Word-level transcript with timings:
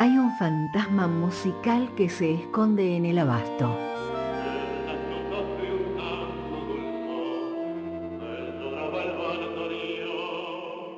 hay 0.00 0.16
un 0.16 0.34
fantasma 0.38 1.06
musical 1.06 1.94
que 1.94 2.08
se 2.08 2.32
esconde 2.32 2.96
en 2.96 3.04
el 3.04 3.18
abasto. 3.18 3.76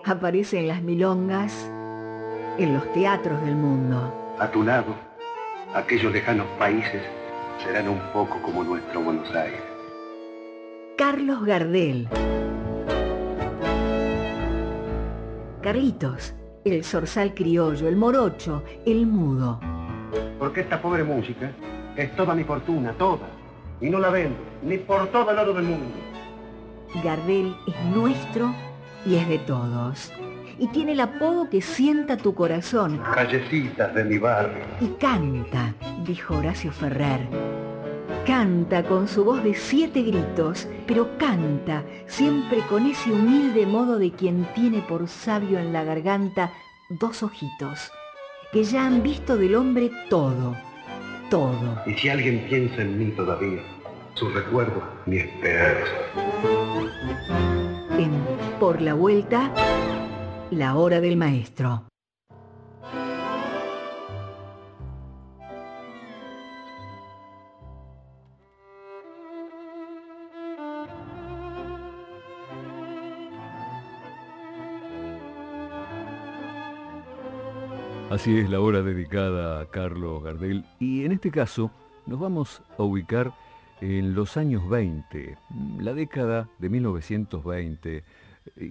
Aparece 0.04 0.60
en 0.60 0.68
las 0.68 0.82
milongas, 0.82 1.68
en 2.59 2.74
los 2.74 2.92
teatros 2.92 3.42
del 3.45 3.56
mundo. 3.56 4.14
A 4.38 4.48
tu 4.52 4.62
lado, 4.62 4.95
aquellos 5.74 6.12
lejanos 6.12 6.46
países 6.60 7.02
serán 7.59 7.88
un 7.88 7.98
poco 8.12 8.41
como 8.41 8.62
nuestro 8.62 9.00
Buenos 9.00 9.28
Aires. 9.34 9.62
Carlos 10.96 11.45
Gardel. 11.45 12.09
Carlitos, 15.60 16.34
el 16.65 16.84
zorzal 16.84 17.34
criollo, 17.34 17.89
el 17.89 17.97
morocho, 17.97 18.62
el 18.87 19.07
mudo. 19.07 19.61
Porque 20.39 20.61
esta 20.61 20.80
pobre 20.80 21.05
música 21.05 21.51
es 21.97 22.15
toda 22.16 22.35
mi 22.35 22.45
fortuna, 22.45 22.93
toda. 22.93 23.27
Y 23.80 23.91
no 23.91 23.98
la 23.98 24.11
vendo, 24.11 24.37
ni 24.62 24.79
por 24.79 25.09
todo 25.09 25.30
el 25.30 25.38
oro 25.38 25.55
del 25.55 25.65
mundo. 25.65 25.95
Gardel 27.02 27.57
es 27.66 27.85
nuestro 27.87 28.55
y 29.05 29.16
es 29.16 29.29
de 29.29 29.38
todos. 29.41 30.12
Y 30.59 30.69
tiene 30.69 30.93
el 30.93 31.01
apodo 31.01 31.48
que 31.48 31.61
sienta 31.61 32.16
tu 32.16 32.35
corazón. 32.35 33.01
Callecitas 33.15 33.95
de 33.95 34.05
mi 34.05 34.19
barrio. 34.19 34.63
Y 34.80 34.88
canta, 35.01 35.74
dijo 36.05 36.37
Horacio 36.37 36.71
Ferrer. 36.71 37.21
Canta 38.26 38.84
con 38.84 39.08
su 39.08 39.24
voz 39.24 39.42
de 39.42 39.52
siete 39.52 40.00
gritos, 40.02 40.68
pero 40.86 41.18
canta 41.18 41.82
siempre 42.06 42.60
con 42.68 42.86
ese 42.86 43.10
humilde 43.10 43.66
modo 43.66 43.98
de 43.98 44.12
quien 44.12 44.46
tiene 44.54 44.80
por 44.82 45.08
sabio 45.08 45.58
en 45.58 45.72
la 45.72 45.82
garganta 45.82 46.52
dos 46.88 47.24
ojitos, 47.24 47.90
que 48.52 48.62
ya 48.62 48.87
han 48.87 49.02
visto 49.02 49.37
del 49.37 49.56
hombre 49.56 49.90
todo, 50.09 50.54
todo. 51.30 51.82
Y 51.84 51.95
si 51.95 52.10
alguien 52.10 52.46
piensa 52.48 52.82
en 52.82 52.96
mí 52.96 53.10
todavía, 53.10 53.60
su 54.14 54.29
recuerdo, 54.29 54.80
mi 55.07 55.16
esperanza. 55.16 55.90
En 57.98 58.12
Por 58.60 58.80
la 58.80 58.95
Vuelta, 58.95 59.51
la 60.52 60.76
hora 60.76 61.01
del 61.01 61.16
maestro. 61.16 61.91
Así 78.12 78.37
es 78.37 78.50
la 78.50 78.60
hora 78.60 78.82
dedicada 78.82 79.62
a 79.62 79.71
Carlos 79.71 80.22
Gardel 80.22 80.66
y 80.78 81.06
en 81.06 81.12
este 81.12 81.31
caso 81.31 81.71
nos 82.05 82.21
vamos 82.21 82.60
a 82.77 82.82
ubicar 82.82 83.32
en 83.81 84.15
los 84.15 84.37
años 84.37 84.69
20, 84.69 85.38
la 85.78 85.94
década 85.94 86.47
de 86.59 86.69
1920. 86.69 88.04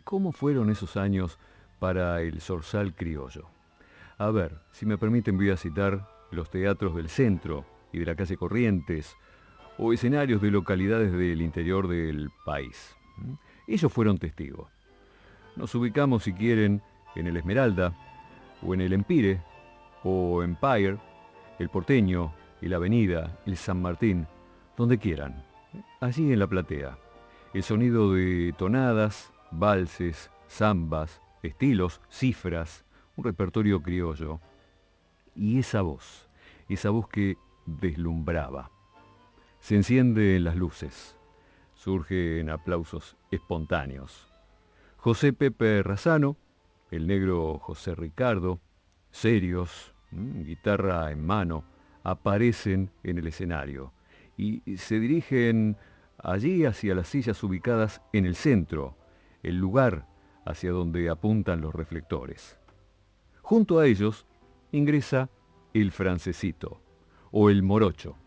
¿Cómo 0.03 0.31
fueron 0.31 0.69
esos 0.69 0.95
años 0.95 1.39
para 1.79 2.21
el 2.21 2.39
zorzal 2.39 2.93
criollo? 2.93 3.47
A 4.19 4.29
ver, 4.29 4.59
si 4.73 4.85
me 4.85 4.99
permiten 4.99 5.37
voy 5.37 5.49
a 5.49 5.57
citar 5.57 6.07
los 6.29 6.51
teatros 6.51 6.95
del 6.95 7.09
centro 7.09 7.65
y 7.91 7.97
de 7.97 8.05
la 8.05 8.15
calle 8.15 8.37
Corrientes 8.37 9.15
o 9.79 9.91
escenarios 9.91 10.43
de 10.43 10.51
localidades 10.51 11.11
del 11.11 11.41
interior 11.41 11.87
del 11.87 12.29
país. 12.45 12.95
Ellos 13.65 13.91
fueron 13.91 14.19
testigos. 14.19 14.69
Nos 15.55 15.73
ubicamos, 15.73 16.25
si 16.25 16.33
quieren, 16.33 16.83
en 17.15 17.25
el 17.25 17.37
Esmeralda, 17.37 17.95
o 18.61 18.73
en 18.73 18.81
el 18.81 18.93
Empire, 18.93 19.41
o 20.03 20.43
Empire, 20.43 20.97
el 21.59 21.69
Porteño, 21.69 22.33
el 22.61 22.73
Avenida, 22.73 23.39
el 23.45 23.57
San 23.57 23.81
Martín, 23.81 24.27
donde 24.77 24.97
quieran, 24.97 25.43
allí 25.99 26.31
en 26.31 26.39
la 26.39 26.47
platea. 26.47 26.97
El 27.53 27.63
sonido 27.63 28.13
de 28.13 28.53
tonadas, 28.57 29.31
valses, 29.51 30.31
zambas, 30.49 31.21
estilos, 31.43 32.01
cifras, 32.09 32.85
un 33.15 33.25
repertorio 33.25 33.81
criollo. 33.81 34.39
Y 35.35 35.59
esa 35.59 35.81
voz, 35.81 36.29
esa 36.69 36.89
voz 36.89 37.07
que 37.07 37.37
deslumbraba. 37.65 38.71
Se 39.59 39.75
enciende 39.75 40.35
en 40.35 40.43
las 40.43 40.55
luces, 40.55 41.15
surge 41.75 42.39
en 42.39 42.49
aplausos 42.49 43.17
espontáneos. 43.29 44.33
José 44.97 45.33
Pepe 45.33 45.83
Razano, 45.83 46.37
el 46.91 47.07
negro 47.07 47.57
José 47.57 47.95
Ricardo, 47.95 48.59
serios, 49.09 49.95
guitarra 50.11 51.11
en 51.11 51.25
mano, 51.25 51.63
aparecen 52.03 52.91
en 53.03 53.17
el 53.17 53.27
escenario 53.27 53.93
y 54.37 54.61
se 54.77 54.99
dirigen 54.99 55.77
allí 56.17 56.65
hacia 56.65 56.95
las 56.95 57.07
sillas 57.07 57.41
ubicadas 57.43 58.01
en 58.13 58.25
el 58.25 58.35
centro, 58.35 58.97
el 59.43 59.57
lugar 59.57 60.07
hacia 60.45 60.71
donde 60.71 61.09
apuntan 61.09 61.61
los 61.61 61.73
reflectores. 61.73 62.57
Junto 63.41 63.79
a 63.79 63.87
ellos 63.87 64.25
ingresa 64.71 65.29
el 65.73 65.91
francesito 65.91 66.81
o 67.31 67.49
el 67.49 67.63
morocho. 67.63 68.17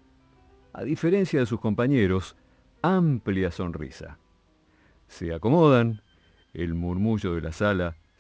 A 0.73 0.83
diferencia 0.83 1.41
de 1.41 1.47
sus 1.47 1.61
compañeros, 1.61 2.37
amplia 2.83 3.51
sonrisa. 3.51 4.19
Se 5.07 5.35
acomodan, 5.35 6.03
el 6.53 6.75
murmullo 6.75 7.35
de 7.35 7.43
la 7.43 7.53
sala 7.53 7.97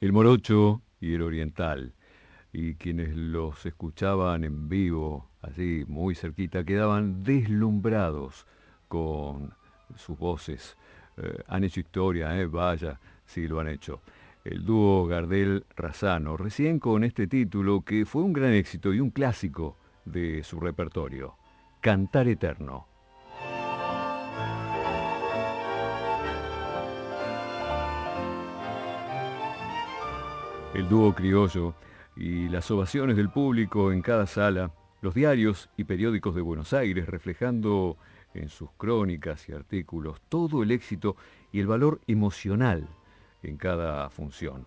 El 0.00 0.12
morocho 0.12 0.82
y 1.00 1.14
el 1.14 1.22
oriental, 1.22 1.94
y 2.60 2.74
quienes 2.74 3.16
los 3.16 3.64
escuchaban 3.66 4.42
en 4.42 4.68
vivo, 4.68 5.28
así 5.42 5.84
muy 5.86 6.16
cerquita, 6.16 6.64
quedaban 6.64 7.22
deslumbrados 7.22 8.46
con 8.88 9.54
sus 9.94 10.18
voces. 10.18 10.76
Eh, 11.18 11.38
han 11.46 11.62
hecho 11.62 11.78
historia, 11.78 12.36
eh, 12.36 12.46
vaya, 12.46 12.98
sí 13.24 13.46
lo 13.46 13.60
han 13.60 13.68
hecho 13.68 14.00
el 14.42 14.64
dúo 14.64 15.06
Gardel-Razano, 15.06 16.36
recién 16.36 16.80
con 16.80 17.04
este 17.04 17.28
título 17.28 17.82
que 17.82 18.04
fue 18.04 18.22
un 18.22 18.32
gran 18.32 18.52
éxito 18.52 18.92
y 18.92 18.98
un 18.98 19.10
clásico 19.10 19.76
de 20.04 20.42
su 20.42 20.58
repertorio, 20.58 21.36
Cantar 21.80 22.26
Eterno. 22.26 22.86
El 30.74 30.88
dúo 30.88 31.14
criollo 31.14 31.74
y 32.18 32.48
las 32.48 32.68
ovaciones 32.70 33.16
del 33.16 33.30
público 33.30 33.92
en 33.92 34.02
cada 34.02 34.26
sala, 34.26 34.72
los 35.02 35.14
diarios 35.14 35.70
y 35.76 35.84
periódicos 35.84 36.34
de 36.34 36.40
Buenos 36.40 36.72
Aires 36.72 37.06
reflejando 37.06 37.96
en 38.34 38.48
sus 38.48 38.70
crónicas 38.72 39.48
y 39.48 39.52
artículos 39.52 40.20
todo 40.28 40.64
el 40.64 40.72
éxito 40.72 41.16
y 41.52 41.60
el 41.60 41.68
valor 41.68 42.00
emocional 42.08 42.88
en 43.44 43.56
cada 43.56 44.10
función. 44.10 44.66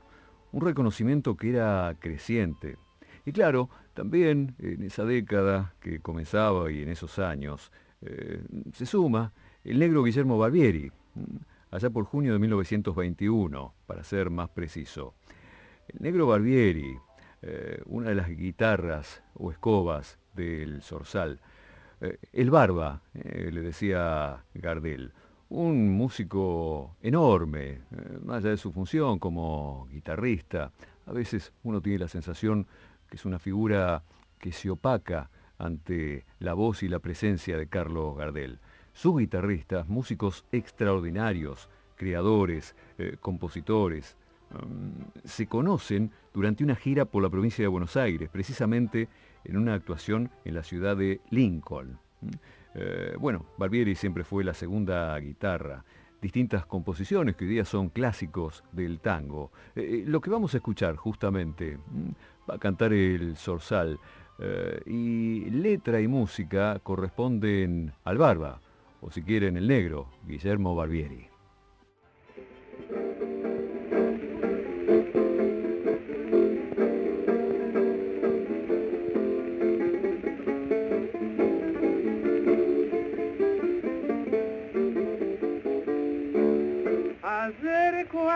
Un 0.53 0.61
reconocimiento 0.61 1.35
que 1.35 1.49
era 1.49 1.93
creciente. 1.99 2.77
Y 3.25 3.33
claro, 3.33 3.69
también 3.93 4.55
en 4.59 4.83
esa 4.83 5.03
década 5.03 5.73
que 5.81 5.99
comenzaba 5.99 6.71
y 6.71 6.81
en 6.81 6.89
esos 6.89 7.19
años, 7.19 7.71
eh, 8.01 8.41
se 8.71 8.85
suma 8.85 9.33
el 9.65 9.77
negro 9.77 10.03
Guillermo 10.03 10.37
Barbieri, 10.37 10.89
mm, 11.15 11.21
allá 11.71 11.89
por 11.89 12.05
junio 12.05 12.31
de 12.31 12.39
1921, 12.39 13.73
para 13.85 14.05
ser 14.05 14.29
más 14.29 14.49
preciso. 14.49 15.13
El 15.89 16.01
negro 16.01 16.27
Barbieri, 16.27 16.97
eh, 17.41 17.81
una 17.85 18.09
de 18.09 18.15
las 18.15 18.29
guitarras 18.29 19.23
o 19.35 19.51
escobas 19.51 20.17
del 20.35 20.81
Zorzal, 20.81 21.39
eh, 22.01 22.17
el 22.33 22.49
barba, 22.49 23.01
le 23.13 23.61
decía 23.61 24.43
Gardel, 24.53 25.11
un 25.51 25.89
músico 25.89 26.95
enorme, 27.01 27.71
eh, 27.71 28.19
más 28.23 28.37
allá 28.37 28.51
de 28.51 28.57
su 28.57 28.71
función 28.71 29.19
como 29.19 29.85
guitarrista. 29.91 30.71
A 31.05 31.11
veces 31.11 31.51
uno 31.63 31.81
tiene 31.81 31.99
la 31.99 32.07
sensación 32.07 32.67
que 33.09 33.17
es 33.17 33.25
una 33.25 33.37
figura 33.37 34.01
que 34.39 34.53
se 34.53 34.69
opaca 34.69 35.29
ante 35.57 36.25
la 36.39 36.53
voz 36.53 36.83
y 36.83 36.87
la 36.87 36.99
presencia 36.99 37.57
de 37.57 37.67
Carlos 37.67 38.17
Gardel. 38.17 38.59
Sus 38.93 39.19
guitarristas, 39.19 39.89
músicos 39.89 40.45
extraordinarios, 40.53 41.69
creadores, 41.97 42.73
eh, 42.97 43.17
compositores, 43.19 44.15
mm, 44.53 45.19
se 45.25 45.47
conocen 45.47 46.11
durante 46.33 46.63
una 46.63 46.75
gira 46.75 47.05
por 47.05 47.23
la 47.23 47.29
provincia 47.29 47.63
de 47.63 47.67
Buenos 47.67 47.97
Aires, 47.97 48.29
precisamente 48.29 49.07
en 49.43 49.57
una 49.57 49.73
actuación 49.73 50.29
en 50.45 50.55
la 50.55 50.63
ciudad 50.63 50.97
de 50.97 51.21
Lincoln. 51.29 51.99
Eh, 52.75 53.15
bueno, 53.19 53.45
Barbieri 53.57 53.95
siempre 53.95 54.23
fue 54.23 54.43
la 54.43 54.53
segunda 54.53 55.17
guitarra. 55.19 55.83
Distintas 56.21 56.65
composiciones 56.65 57.35
que 57.35 57.45
hoy 57.45 57.51
día 57.51 57.65
son 57.65 57.89
clásicos 57.89 58.63
del 58.71 58.99
tango. 58.99 59.51
Eh, 59.75 59.81
eh, 59.81 60.03
lo 60.05 60.21
que 60.21 60.29
vamos 60.29 60.53
a 60.53 60.57
escuchar 60.57 60.95
justamente 60.95 61.77
va 62.49 62.55
a 62.55 62.59
cantar 62.59 62.93
el 62.93 63.35
Zorzal. 63.35 63.99
y 64.87 65.51
letra 65.51 66.01
y 66.01 66.07
música 66.07 66.79
corresponden 66.81 67.93
al 68.03 68.17
Barba, 68.17 68.59
o 69.01 69.11
si 69.11 69.21
quieren 69.21 69.55
el 69.55 69.67
negro, 69.67 70.07
Guillermo 70.25 70.75
Barbieri. 70.75 71.30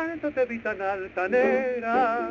De 0.03 0.45
vi 0.45 0.59
tan 0.59 0.81
altanera, 0.81 2.27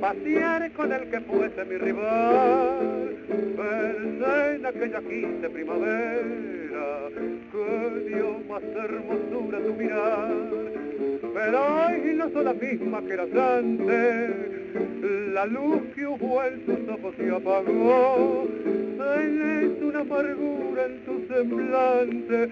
pasear 0.00 0.72
con 0.72 0.90
el 0.90 1.10
que 1.10 1.20
fuese 1.20 1.64
mi 1.66 1.76
rival. 1.76 3.16
Pensé 3.28 4.54
en 4.54 4.66
aquella 4.66 5.00
quince 5.00 5.50
primavera, 5.50 7.08
que 7.52 8.08
dio 8.08 8.38
más 8.48 8.62
hermosura 8.62 9.58
tu 9.58 9.74
mirar. 9.74 10.30
Pero 11.34 11.58
hoy 11.60 12.14
no 12.14 12.30
soy 12.30 12.44
la 12.44 12.54
misma 12.54 13.02
que 13.02 13.12
eras 13.12 13.34
antes, 13.34 14.30
la 15.34 15.44
luz 15.44 15.82
que 15.94 16.06
hubo 16.06 16.42
en 16.42 16.60
tus 16.64 16.88
ojos 16.88 17.14
se 17.18 17.30
apagó. 17.30 18.48
Tienes 18.64 19.82
una 19.82 20.00
amargura 20.00 20.86
en 20.86 21.04
tu 21.04 21.26
semblante 21.32 22.48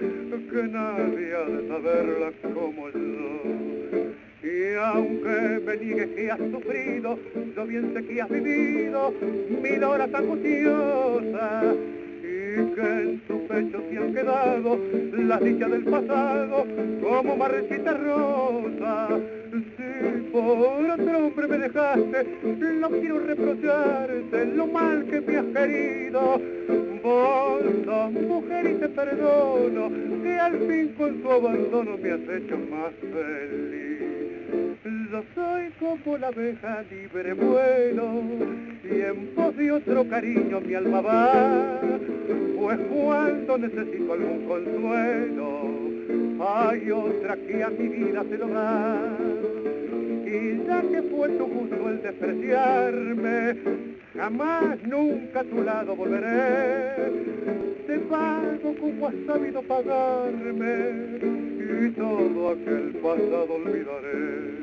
que 0.50 0.62
nadie 0.64 1.34
ha 1.34 1.44
de 1.44 1.68
saberla 1.68 2.32
como 2.54 2.90
yo. 2.90 3.55
Y 4.56 4.74
aunque 4.74 5.60
me 5.66 5.76
niegues 5.76 6.08
que 6.16 6.30
has 6.30 6.38
sufrido, 6.38 7.18
yo 7.54 7.66
bien 7.66 7.92
sé 7.92 8.02
que 8.06 8.22
has 8.22 8.30
vivido 8.30 9.12
mil 9.62 9.84
horas 9.84 10.08
angustiosas 10.14 11.76
y 12.22 12.74
que 12.74 13.02
en 13.02 13.20
tu 13.28 13.46
pecho 13.48 13.82
se 13.90 13.98
han 13.98 14.14
quedado 14.14 14.78
las 15.12 15.40
dichas 15.44 15.70
del 15.70 15.84
pasado 15.84 16.66
como 17.02 17.36
marrecita 17.36 17.92
rosa. 17.98 19.08
Si 19.76 20.30
por 20.32 20.90
otro 20.90 21.18
hombre 21.18 21.48
me 21.48 21.58
dejaste, 21.58 22.26
no 22.80 22.88
quiero 22.88 23.18
reprocharte 23.20 24.46
lo 24.54 24.66
mal 24.68 25.04
que 25.04 25.20
me 25.20 25.36
has 25.36 25.44
querido. 25.44 26.40
Vos 27.02 28.12
mujer 28.12 28.70
y 28.70 28.74
te 28.80 28.88
perdono, 28.88 29.90
que 30.22 30.34
al 30.34 30.58
fin 30.66 30.94
con 30.96 31.20
tu 31.20 31.30
abandono 31.30 31.98
me 31.98 32.10
has 32.10 32.20
hecho 32.20 32.56
más 32.70 32.92
feliz. 33.00 33.95
Yo 34.86 35.20
soy 35.34 35.70
como 35.80 36.16
la 36.16 36.28
abeja 36.28 36.84
libre 36.88 37.32
vuelo 37.32 38.22
y 38.84 39.00
en 39.00 39.34
pos 39.34 39.56
de 39.56 39.72
otro 39.72 40.08
cariño 40.08 40.60
mi 40.60 40.74
alma 40.74 41.00
va, 41.00 41.80
pues 42.56 42.78
cuando 42.88 43.58
necesito 43.58 44.12
algún 44.12 44.46
consuelo, 44.46 45.70
hay 46.40 46.90
otra 46.92 47.36
que 47.36 47.64
a 47.64 47.70
mi 47.70 47.88
vida 47.88 48.22
se 48.30 48.38
lo 48.38 48.46
da. 48.46 49.55
Y 50.36 50.66
ya 50.66 50.82
que 50.82 51.02
fue 51.02 51.28
tu 51.30 51.46
gusto 51.46 51.88
el 51.88 52.02
despreciarme, 52.02 53.56
jamás 54.14 54.82
nunca 54.82 55.40
a 55.40 55.44
tu 55.44 55.62
lado 55.62 55.96
volveré. 55.96 57.10
Te 57.86 57.98
pago 58.00 58.74
como 58.78 59.06
has 59.08 59.14
sabido 59.26 59.62
pagarme 59.62 60.76
y 61.86 61.90
todo 61.90 62.50
aquel 62.50 62.92
pasado 63.02 63.54
olvidaré 63.54 64.56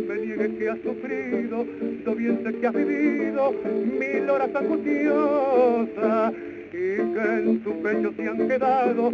me 0.00 0.16
niegue 0.18 0.58
que 0.58 0.68
has 0.68 0.78
sufrido, 0.80 1.66
yo 2.04 2.14
bien 2.14 2.40
sé 2.44 2.52
que 2.58 2.66
has 2.66 2.74
vivido 2.74 3.52
mil 3.98 4.30
horas 4.30 4.54
angustiosas 4.54 6.34
y 6.72 6.96
que 6.96 7.20
en 7.20 7.60
tu 7.62 7.82
pecho 7.82 8.12
se 8.16 8.28
han 8.28 8.48
quedado 8.48 9.12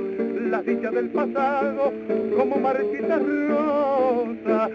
las 0.50 0.64
dichas 0.64 0.94
del 0.94 1.08
pasado 1.08 1.92
como 2.36 2.56
marchitas 2.56 3.22
rosas. 3.48 4.70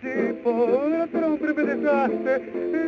Si 0.00 0.32
por 0.42 0.70
otro 0.70 1.26
hombre 1.26 1.54
me 1.54 1.62
dejaste, 1.62 2.42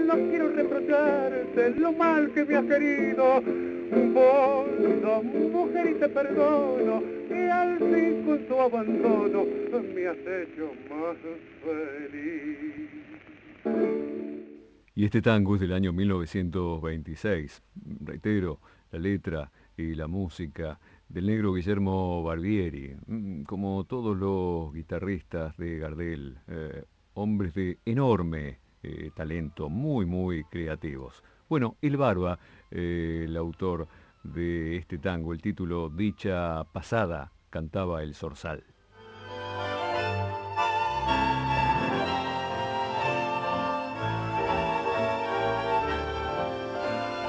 no 0.06 0.14
quiero 0.30 0.48
reprocharte 0.50 1.70
lo 1.76 1.92
mal 1.92 2.30
que 2.32 2.44
me 2.44 2.56
has 2.56 2.64
querido. 2.64 3.42
Vos 4.14 4.66
mujer 5.52 5.86
y 5.90 5.94
te 5.94 6.08
perdono, 6.08 7.02
que 7.28 7.50
al 7.50 7.78
fin 7.78 8.22
con 8.26 8.38
tu 8.46 8.60
abandono 8.60 9.46
me 9.94 10.06
has 10.06 10.16
hecho 10.16 10.72
más 10.90 11.16
feliz. 11.62 12.33
Este 15.04 15.20
tango 15.20 15.54
es 15.54 15.60
del 15.60 15.74
año 15.74 15.92
1926. 15.92 17.62
Reitero, 18.00 18.60
la 18.90 18.98
letra 18.98 19.52
y 19.76 19.94
la 19.94 20.06
música 20.06 20.80
del 21.10 21.26
negro 21.26 21.52
Guillermo 21.52 22.22
Barbieri, 22.22 22.96
mm, 23.06 23.42
como 23.42 23.84
todos 23.84 24.16
los 24.16 24.72
guitarristas 24.72 25.58
de 25.58 25.76
Gardel, 25.76 26.38
eh, 26.48 26.84
hombres 27.12 27.52
de 27.52 27.80
enorme 27.84 28.60
eh, 28.82 29.10
talento, 29.14 29.68
muy, 29.68 30.06
muy 30.06 30.44
creativos. 30.44 31.22
Bueno, 31.50 31.76
El 31.82 31.98
Barba, 31.98 32.38
eh, 32.70 33.24
el 33.28 33.36
autor 33.36 33.86
de 34.22 34.78
este 34.78 34.96
tango, 34.96 35.34
el 35.34 35.42
título 35.42 35.90
Dicha 35.90 36.64
Pasada, 36.72 37.30
cantaba 37.50 38.02
el 38.02 38.14
Zorzal. 38.14 38.64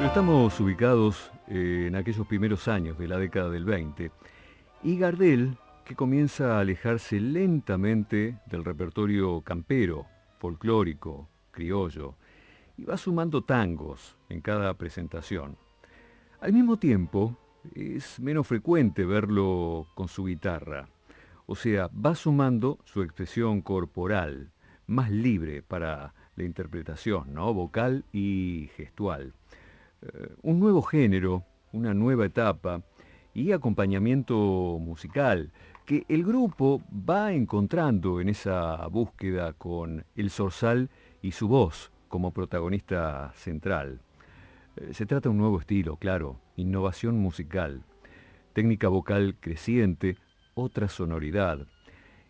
Estamos 0.05 0.57
ubicados 0.61 1.31
eh, 1.47 1.85
en 1.87 1.95
aquellos 1.95 2.25
primeros 2.25 2.69
años 2.69 2.97
de 2.97 3.07
la 3.07 3.17
década 3.17 3.49
del 3.49 3.65
20 3.65 4.11
y 4.83 4.97
Gardel, 4.97 5.57
que 5.83 5.95
comienza 5.95 6.55
a 6.55 6.59
alejarse 6.61 7.19
lentamente 7.19 8.37
del 8.45 8.63
repertorio 8.63 9.41
campero, 9.41 10.05
folclórico, 10.37 11.27
criollo, 11.51 12.15
y 12.77 12.85
va 12.85 12.95
sumando 12.95 13.43
tangos 13.43 14.15
en 14.29 14.39
cada 14.39 14.75
presentación. 14.75 15.57
Al 16.39 16.53
mismo 16.53 16.77
tiempo, 16.77 17.37
es 17.73 18.19
menos 18.19 18.47
frecuente 18.47 19.05
verlo 19.05 19.87
con 19.95 20.07
su 20.07 20.25
guitarra, 20.25 20.87
o 21.45 21.55
sea, 21.55 21.87
va 21.87 22.15
sumando 22.15 22.79
su 22.85 23.01
expresión 23.01 23.61
corporal, 23.61 24.51
más 24.87 25.11
libre 25.11 25.61
para 25.61 26.13
la 26.35 26.43
interpretación, 26.43 27.33
¿no? 27.33 27.53
vocal 27.53 28.05
y 28.13 28.69
gestual. 28.77 29.33
Eh, 30.13 30.35
un 30.43 30.59
nuevo 30.59 30.81
género, 30.81 31.43
una 31.71 31.93
nueva 31.93 32.25
etapa 32.25 32.81
y 33.33 33.51
acompañamiento 33.51 34.35
musical 34.79 35.51
que 35.85 36.05
el 36.09 36.23
grupo 36.23 36.81
va 36.91 37.33
encontrando 37.33 38.21
en 38.21 38.29
esa 38.29 38.87
búsqueda 38.87 39.53
con 39.53 40.05
el 40.15 40.29
zorzal 40.29 40.89
y 41.21 41.31
su 41.31 41.47
voz 41.47 41.91
como 42.07 42.31
protagonista 42.31 43.31
central. 43.35 44.01
Eh, 44.77 44.93
se 44.93 45.05
trata 45.05 45.29
de 45.29 45.33
un 45.33 45.37
nuevo 45.37 45.59
estilo, 45.59 45.97
claro, 45.97 46.39
innovación 46.55 47.19
musical, 47.19 47.83
técnica 48.53 48.87
vocal 48.87 49.35
creciente, 49.39 50.17
otra 50.53 50.87
sonoridad. 50.87 51.67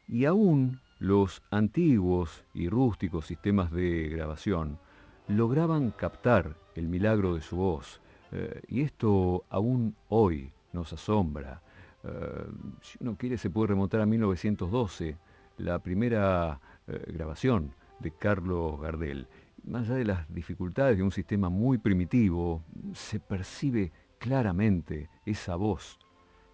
Y 0.07 0.25
aún 0.25 0.79
los 0.99 1.43
antiguos 1.51 2.43
y 2.53 2.69
rústicos 2.69 3.25
sistemas 3.25 3.71
de 3.71 4.09
grabación 4.09 4.79
lograban 5.27 5.91
captar 5.91 6.55
el 6.75 6.87
milagro 6.87 7.35
de 7.35 7.41
su 7.41 7.57
voz. 7.57 8.01
Eh, 8.31 8.61
y 8.67 8.81
esto 8.81 9.45
aún 9.49 9.95
hoy 10.09 10.51
nos 10.73 10.93
asombra. 10.93 11.61
Eh, 12.03 12.45
si 12.81 12.97
uno 13.01 13.15
quiere 13.17 13.37
se 13.37 13.49
puede 13.49 13.67
remontar 13.67 14.01
a 14.01 14.05
1912, 14.05 15.17
la 15.57 15.79
primera 15.79 16.59
eh, 16.87 17.03
grabación 17.13 17.73
de 17.99 18.11
Carlos 18.11 18.79
Gardel. 18.79 19.27
Más 19.63 19.89
allá 19.89 19.95
de 19.95 20.05
las 20.05 20.33
dificultades 20.33 20.97
de 20.97 21.03
un 21.03 21.11
sistema 21.11 21.49
muy 21.49 21.77
primitivo, 21.77 22.61
se 22.93 23.19
percibe 23.19 23.91
claramente 24.19 25.09
esa 25.25 25.55
voz, 25.55 25.97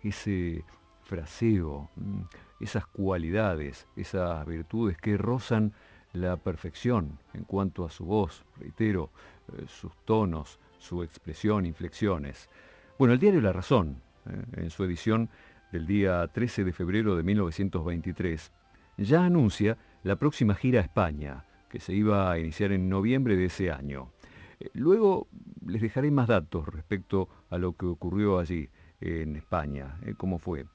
ese 0.02 0.64
fraseo, 1.02 1.90
mm, 1.96 2.22
esas 2.62 2.86
cualidades, 2.86 3.88
esas 3.96 4.46
virtudes 4.46 4.98
que 4.98 5.18
rozan 5.18 5.74
la 6.14 6.38
perfección 6.38 7.20
en 7.34 7.44
cuanto 7.44 7.86
a 7.86 7.90
su 7.90 8.06
voz, 8.06 8.44
reitero, 8.60 9.10
eh, 9.54 9.66
sus 9.68 9.92
tonos, 10.06 10.60
su 10.78 11.04
expresión, 11.04 11.66
inflexiones. 11.66 12.50
Bueno, 12.98 13.14
el 13.14 13.20
diario 13.20 13.42
La 13.42 13.54
Razón, 13.54 14.02
eh, 14.26 14.44
en 14.58 14.70
su 14.70 14.84
edición 14.84 15.30
del 15.72 15.88
día 15.88 16.28
13 16.28 16.64
de 16.64 16.74
febrero 16.74 17.16
de 17.16 17.24
1923, 17.24 18.52
ya 18.98 19.26
anuncia 19.26 19.78
la 20.04 20.18
próxima 20.18 20.56
gira 20.56 20.80
a 20.80 20.84
España, 20.84 21.46
que 21.70 21.80
se 21.80 21.94
iba 21.94 22.32
a 22.32 22.40
iniciar 22.40 22.72
en 22.72 22.90
noviembre 22.90 23.38
de 23.38 23.46
ese 23.46 23.72
año. 23.72 24.12
Eh, 24.60 24.70
luego 24.74 25.28
les 25.66 25.82
dejaré 25.82 26.12
más 26.12 26.28
datos 26.28 26.68
respecto 26.68 27.30
a 27.50 27.58
lo 27.58 27.74
que 27.74 27.86
ocurrió 27.86 28.40
allí 28.40 28.70
en 29.00 29.36
España, 29.36 29.98
cómo 30.18 30.38
fue. 30.38 30.66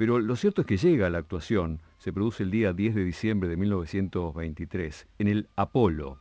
Pero 0.00 0.18
lo 0.18 0.34
cierto 0.34 0.62
es 0.62 0.66
que 0.66 0.78
llega 0.78 1.10
la 1.10 1.18
actuación, 1.18 1.78
se 1.98 2.10
produce 2.10 2.42
el 2.42 2.50
día 2.50 2.72
10 2.72 2.94
de 2.94 3.04
diciembre 3.04 3.50
de 3.50 3.58
1923, 3.58 5.06
en 5.18 5.28
el 5.28 5.46
Apolo, 5.56 6.16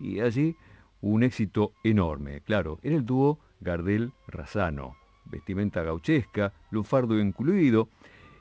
y 0.00 0.18
allí 0.18 0.56
un 1.02 1.22
éxito 1.22 1.70
enorme. 1.84 2.40
Claro, 2.40 2.80
era 2.82 2.96
el 2.96 3.06
dúo 3.06 3.38
Gardel-Razano, 3.60 4.96
vestimenta 5.26 5.84
gauchesca, 5.84 6.52
lufardo 6.72 7.16
incluido, 7.20 7.88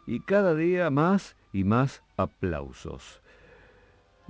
y 0.07 0.21
cada 0.21 0.55
día 0.55 0.89
más 0.89 1.35
y 1.53 1.63
más 1.63 2.01
aplausos. 2.17 3.21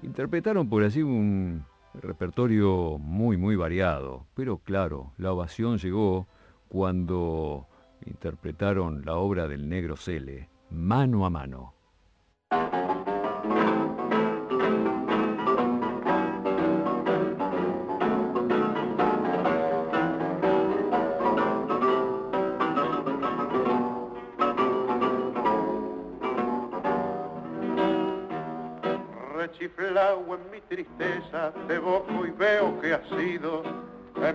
Interpretaron 0.04 0.68
por 0.68 0.84
allí 0.84 1.02
un 1.02 1.64
repertorio 1.94 2.98
muy, 2.98 3.38
muy 3.38 3.56
variado, 3.56 4.26
pero 4.36 4.58
claro, 4.58 5.14
la 5.18 5.32
ovación 5.32 5.78
llegó 5.78 6.28
cuando 6.68 7.70
interpretaron 8.06 9.04
la 9.06 9.16
obra 9.16 9.48
del 9.48 9.68
negro 9.68 9.96
Cele, 9.96 10.50
mano 10.70 11.26
a 11.26 11.30
mano. 11.30 11.74
Rechiflado 29.36 30.36
en 30.36 30.52
mi 30.52 30.62
tristeza, 30.62 31.52
te 31.68 31.78
boco 31.80 32.26
y 32.26 32.32
veo 32.32 32.80
que 32.80 32.94
ha 32.94 33.02
sido 33.10 33.51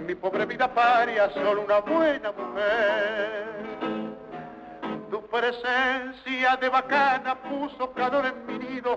mi 0.07 0.15
pobre 0.15 0.47
vida 0.47 0.73
paria 0.73 1.29
solo 1.31 1.63
una 1.63 1.81
buena 1.81 2.31
mujer. 2.31 3.45
Tu 5.11 5.21
presencia 5.27 6.57
de 6.61 6.69
bacana 6.69 7.35
puso 7.35 7.91
calor 7.93 8.27
en 8.27 8.47
mi 8.47 8.57
nido, 8.59 8.97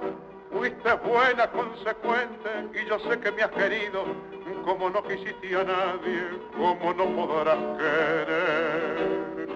fuiste 0.52 0.94
buena, 0.94 1.48
consecuente, 1.48 2.70
y 2.80 2.86
yo 2.88 3.00
sé 3.00 3.20
que 3.20 3.32
me 3.32 3.42
has 3.42 3.50
querido, 3.52 4.04
como 4.64 4.92
no 4.92 5.02
quisiste 5.04 5.56
a 5.56 5.64
nadie, 5.64 6.30
como 6.56 6.94
no 6.94 7.06
podrás 7.16 7.58
querer. 7.80 9.50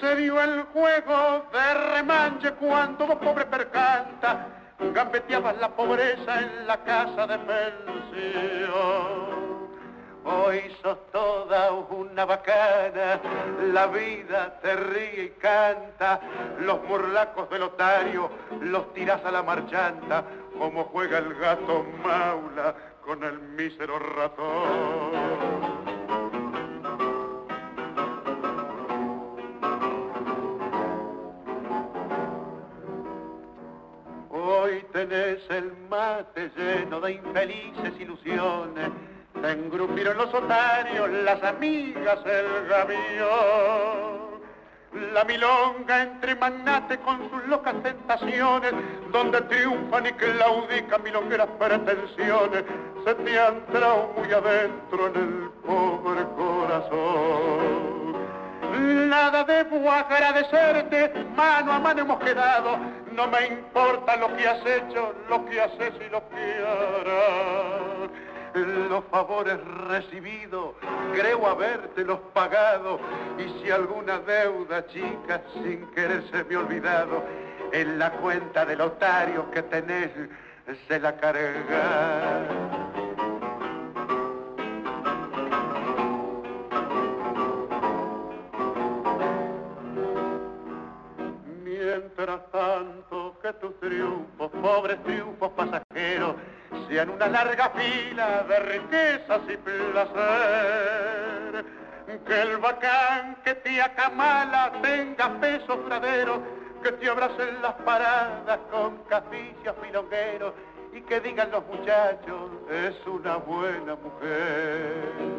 Se 0.00 0.16
dio 0.16 0.42
el 0.42 0.64
juego 0.74 1.46
de 1.52 1.74
remanche 1.94 2.52
cuando 2.52 3.06
vos 3.06 3.16
pobre 3.16 3.46
percanta, 3.46 4.46
gambeteabas 4.92 5.56
la 5.58 5.70
pobreza 5.70 6.40
en 6.40 6.66
la 6.66 6.76
casa 6.84 7.26
de 7.26 7.38
pensión. 7.38 9.45
Hoy 10.28 10.60
sos 10.82 10.98
toda 11.12 11.70
una 11.70 12.24
bacana, 12.24 13.20
la 13.72 13.86
vida 13.86 14.58
te 14.60 14.74
ríe 14.74 15.22
y 15.22 15.28
canta, 15.40 16.20
los 16.58 16.82
murlacos 16.82 17.48
del 17.48 17.62
otario 17.62 18.28
los 18.60 18.92
tirás 18.92 19.24
a 19.24 19.30
la 19.30 19.44
marchanta, 19.44 20.24
como 20.58 20.82
juega 20.86 21.18
el 21.18 21.32
gato 21.34 21.86
maula 22.02 22.74
con 23.04 23.22
el 23.22 23.38
mísero 23.38 24.00
ratón. 24.00 25.12
Hoy 34.30 34.84
tenés 34.92 35.48
el 35.50 35.72
mate 35.88 36.50
lleno 36.56 37.00
de 37.00 37.12
infelices 37.12 38.00
ilusiones 38.00 38.90
se 39.42 39.50
engrupieron 39.50 40.16
los 40.16 40.32
otarios, 40.32 41.10
las 41.10 41.42
amigas, 41.42 42.18
el 42.24 42.68
gavión. 42.68 44.26
La 45.12 45.24
milonga 45.24 46.02
entre 46.02 46.34
magnates 46.36 46.98
con 46.98 47.28
sus 47.30 47.44
locas 47.46 47.74
tentaciones, 47.82 48.72
donde 49.12 49.42
triunfan 49.42 50.06
y 50.06 50.12
claudican 50.12 51.02
milongueras 51.02 51.48
pretensiones, 51.58 52.64
se 53.04 53.14
te 53.14 53.38
han 53.38 53.56
entrado 53.56 54.14
muy 54.16 54.32
adentro 54.32 55.08
en 55.08 55.16
el 55.16 55.50
pobre 55.66 56.24
corazón. 56.36 58.16
Nada 59.10 59.44
debo 59.44 59.90
agradecerte, 59.90 61.12
mano 61.36 61.72
a 61.72 61.78
mano 61.78 62.00
hemos 62.00 62.18
quedado, 62.20 62.78
no 63.12 63.26
me 63.28 63.46
importa 63.46 64.16
lo 64.16 64.34
que 64.34 64.48
has 64.48 64.64
hecho, 64.64 65.14
lo 65.28 65.44
que 65.44 65.60
haces 65.60 65.92
y 66.06 66.10
lo 66.10 66.26
que 66.28 66.64
harás 66.64 67.95
los 68.64 69.04
favores 69.06 69.58
recibidos, 69.88 70.74
creo 71.12 71.46
habértelos 71.46 72.20
pagado, 72.32 72.98
y 73.38 73.62
si 73.62 73.70
alguna 73.70 74.18
deuda 74.20 74.86
chica 74.86 75.42
sin 75.52 75.86
querer 75.88 76.22
se 76.30 76.44
me 76.44 76.56
olvidado, 76.56 77.22
en 77.72 77.98
la 77.98 78.12
cuenta 78.12 78.64
del 78.64 78.80
otario 78.80 79.50
que 79.50 79.62
tenés 79.62 80.10
se 80.88 80.98
la 80.98 81.16
carga. 81.16 82.48
Mientras 91.62 92.50
tanto 92.50 93.38
que 93.42 93.52
tus 93.54 93.78
triunfos, 93.80 94.50
pobres 94.62 95.02
triunfos 95.04 95.50
pasajeros, 95.52 96.36
sean 96.88 97.10
una 97.10 97.28
larga 97.28 97.70
fila 97.70 98.44
de 98.48 98.58
riquezas 98.60 99.40
y 99.48 99.56
placer. 99.56 100.16
Que 102.26 102.42
el 102.42 102.56
bacán 102.58 103.36
que 103.44 103.54
te 103.54 103.82
acamala 103.82 104.72
tenga 104.82 105.28
peso 105.40 105.78
fradero 105.86 106.42
que 106.82 106.92
te 106.92 107.08
abracen 107.08 107.60
las 107.62 107.74
paradas 107.84 108.58
con 108.70 108.98
caficios 109.08 109.74
filongueros 109.82 110.54
y 110.94 111.00
que 111.02 111.20
digan 111.20 111.50
los 111.50 111.66
muchachos, 111.66 112.50
es 112.70 112.94
una 113.06 113.36
buena 113.36 113.96
mujer. 113.96 115.36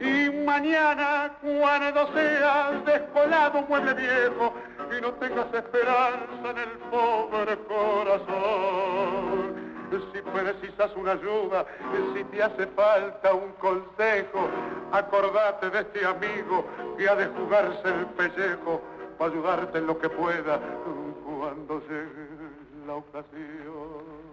Y 0.00 0.30
mañana, 0.44 1.32
cuando 1.40 2.12
seas 2.12 2.84
descolado 2.84 3.62
mueble 3.62 3.94
viejo 3.94 4.54
y 4.96 5.00
no 5.00 5.12
tengas 5.14 5.52
esperanza 5.52 6.50
en 6.50 6.58
el 6.58 6.70
pobre 6.90 7.56
corazón, 7.66 9.47
si 10.12 10.20
precisas 10.22 10.94
una 10.96 11.12
ayuda, 11.12 11.66
si 12.14 12.24
te 12.24 12.42
hace 12.42 12.66
falta 12.68 13.32
un 13.34 13.52
consejo, 13.52 14.48
acordate 14.92 15.70
de 15.70 15.80
este 15.80 16.04
amigo 16.04 16.64
que 16.96 17.08
ha 17.08 17.14
de 17.14 17.26
jugarse 17.26 17.88
el 17.88 18.06
pellejo 18.06 18.82
para 19.18 19.32
ayudarte 19.32 19.78
en 19.78 19.86
lo 19.86 19.98
que 19.98 20.08
pueda 20.08 20.60
cuando 21.24 21.80
llegue 21.80 22.28
la 22.86 22.94
ocasión. 22.94 24.28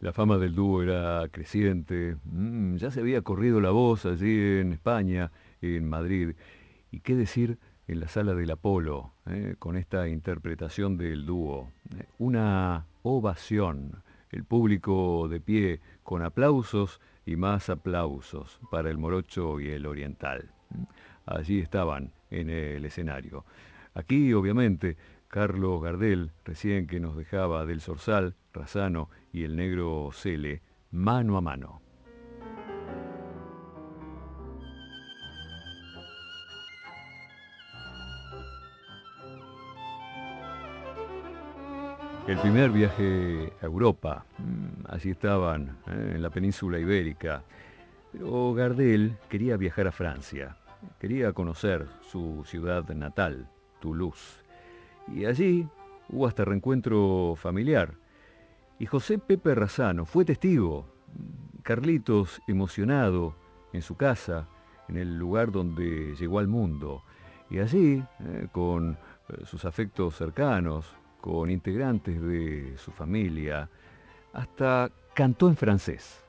La 0.00 0.12
fama 0.12 0.36
del 0.36 0.54
dúo 0.54 0.82
era 0.82 1.26
creciente, 1.30 2.16
mm, 2.24 2.76
ya 2.76 2.90
se 2.90 3.00
había 3.00 3.22
corrido 3.22 3.60
la 3.60 3.70
voz 3.70 4.04
allí 4.04 4.58
en 4.60 4.72
España, 4.72 5.32
en 5.62 5.88
Madrid, 5.88 6.36
y 6.90 7.00
qué 7.00 7.14
decir 7.14 7.58
en 7.86 8.00
la 8.00 8.08
sala 8.08 8.34
del 8.34 8.50
Apolo, 8.50 9.12
eh, 9.26 9.56
con 9.58 9.76
esta 9.76 10.08
interpretación 10.08 10.96
del 10.96 11.26
dúo. 11.26 11.70
Eh, 11.96 12.06
una 12.18 12.86
ovación, 13.02 14.02
el 14.30 14.44
público 14.44 15.28
de 15.28 15.40
pie, 15.40 15.80
con 16.02 16.22
aplausos 16.22 17.00
y 17.26 17.36
más 17.36 17.70
aplausos 17.70 18.60
para 18.70 18.90
el 18.90 18.98
morocho 18.98 19.60
y 19.60 19.70
el 19.70 19.86
oriental 19.86 20.54
allí 21.26 21.60
estaban 21.60 22.12
en 22.30 22.50
el 22.50 22.84
escenario. 22.84 23.44
Aquí, 23.94 24.32
obviamente, 24.32 24.96
Carlos 25.28 25.82
Gardel, 25.82 26.32
recién 26.44 26.86
que 26.86 27.00
nos 27.00 27.16
dejaba 27.16 27.64
del 27.66 27.80
Sorsal, 27.80 28.34
Razano 28.52 29.10
y 29.32 29.44
el 29.44 29.56
negro 29.56 30.10
Cele, 30.12 30.62
mano 30.90 31.36
a 31.36 31.40
mano. 31.40 31.83
El 42.26 42.38
primer 42.38 42.70
viaje 42.70 43.52
a 43.60 43.66
Europa, 43.66 44.24
mm, 44.38 44.86
allí 44.88 45.10
estaban, 45.10 45.76
eh, 45.86 46.12
en 46.14 46.22
la 46.22 46.30
península 46.30 46.78
ibérica, 46.78 47.42
pero 48.10 48.54
Gardel 48.54 49.18
quería 49.28 49.58
viajar 49.58 49.88
a 49.88 49.92
Francia. 49.92 50.56
Quería 50.98 51.34
conocer 51.34 51.86
su 52.00 52.42
ciudad 52.46 52.88
natal, 52.94 53.46
Toulouse. 53.78 54.42
Y 55.14 55.26
allí 55.26 55.68
hubo 56.08 56.26
hasta 56.26 56.46
reencuentro 56.46 57.34
familiar. 57.36 57.92
Y 58.78 58.86
José 58.86 59.18
Pepe 59.18 59.54
Razano 59.54 60.06
fue 60.06 60.24
testigo. 60.24 60.86
Carlitos 61.62 62.40
emocionado 62.48 63.34
en 63.74 63.82
su 63.82 63.96
casa, 63.96 64.48
en 64.88 64.96
el 64.96 65.18
lugar 65.18 65.52
donde 65.52 66.14
llegó 66.18 66.38
al 66.38 66.48
mundo. 66.48 67.02
Y 67.50 67.58
allí, 67.58 68.02
eh, 68.20 68.48
con 68.50 68.96
eh, 69.28 69.44
sus 69.44 69.66
afectos 69.66 70.16
cercanos, 70.16 70.86
con 71.24 71.50
integrantes 71.50 72.20
de 72.20 72.76
su 72.76 72.90
familia, 72.90 73.66
hasta 74.34 74.90
cantó 75.14 75.48
en 75.48 75.56
francés. 75.56 76.22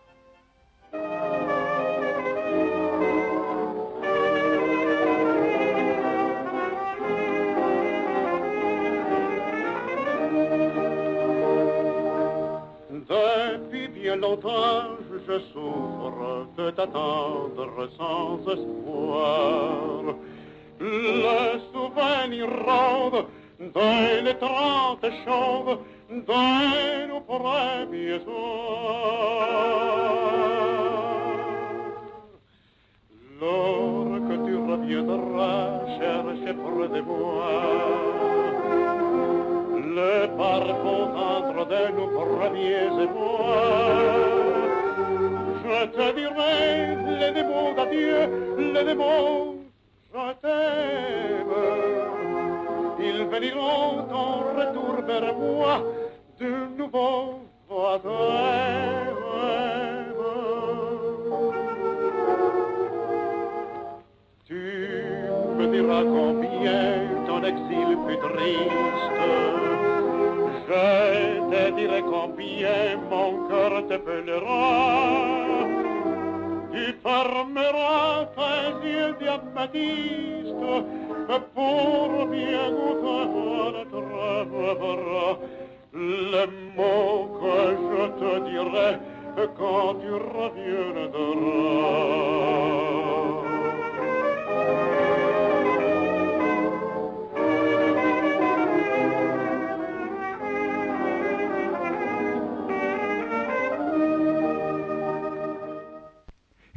je 15.28 15.40
souffre 15.52 16.48
de 16.56 16.70
t'attendre 16.72 17.90
sans 17.98 18.40
espoir. 18.48 20.16
Le 20.80 21.60
souvenir 21.74 22.48
rôde 22.48 23.26
dans 23.60 24.24
les 24.24 24.36
trente 24.36 25.06
chauves 25.26 25.80
de 26.10 27.08
nos 27.08 27.22
premiers 27.22 28.20
soirs. 28.24 29.56
Lors 33.40 34.20
que 34.28 34.36
tu 34.46 34.56
reviendras 34.58 35.86
chercher 36.00 36.54
près 36.54 36.88
de 36.90 37.02
moi 37.02 38.06
le 39.98 40.28
parcours 40.38 41.12
entre 41.16 41.66
de 41.68 41.84
nos 41.96 42.08
premiers 42.08 43.04
espoirs. 43.04 44.16
Je 45.64 45.86
te 45.88 46.16
dirai 46.16 46.96
les 47.20 47.32
démons 47.32 47.74
d'adieu, 47.74 48.20
les 48.74 48.84
démons, 48.84 49.56
je 50.14 50.34
t'aime. 50.42 51.85
Veniront 53.32 54.08
en 54.12 54.38
retour 54.56 55.02
vers 55.06 55.36
moi, 55.36 55.84
de 56.40 56.52
nouveau 56.78 57.42
voisins. 57.68 59.06
Tu 64.46 64.54
me 65.58 65.66
diras 65.68 66.04
combien 66.04 67.26
ton 67.26 67.44
exil 67.44 67.98
fut 68.06 68.20
triste. 68.30 69.22
Je 70.68 71.50
te 71.52 71.72
dirai 71.76 72.02
combien 72.04 72.98
mon 73.10 73.48
cœur 73.48 73.88
te 73.88 73.98
pelera. 73.98 74.68
Tu 76.72 76.94
fermeras 77.04 78.26
tes 78.38 78.88
yeux 78.88 79.16
diamantistes 79.20 81.15
pour 81.28 82.28
bien 82.28 82.72
goûter 82.72 83.26
notre 83.74 84.02
bras. 84.52 85.40
Le 85.94 86.46
mot 86.76 87.28
que 87.40 87.58
je 87.86 88.04
te 88.20 88.32
dirai 88.50 88.92
quand 89.58 89.96
tu 89.96 90.12
reviendras. 90.12 91.16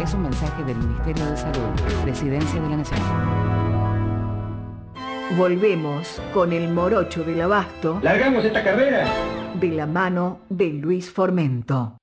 Es 0.00 0.14
un 0.14 0.22
mensaje 0.22 0.64
del 0.64 0.78
Ministerio 0.78 1.26
de 1.26 1.36
Salud, 1.36 1.68
Presidencia 2.02 2.60
de 2.60 2.68
la 2.68 2.78
Nación. 2.78 3.59
Volvemos 5.36 6.20
con 6.34 6.52
el 6.52 6.68
morocho 6.68 7.22
del 7.22 7.40
abasto. 7.42 8.00
¿Largamos 8.02 8.44
esta 8.44 8.64
carrera? 8.64 9.06
De 9.60 9.68
la 9.68 9.86
mano 9.86 10.40
de 10.48 10.70
Luis 10.70 11.08
Formento. 11.08 11.99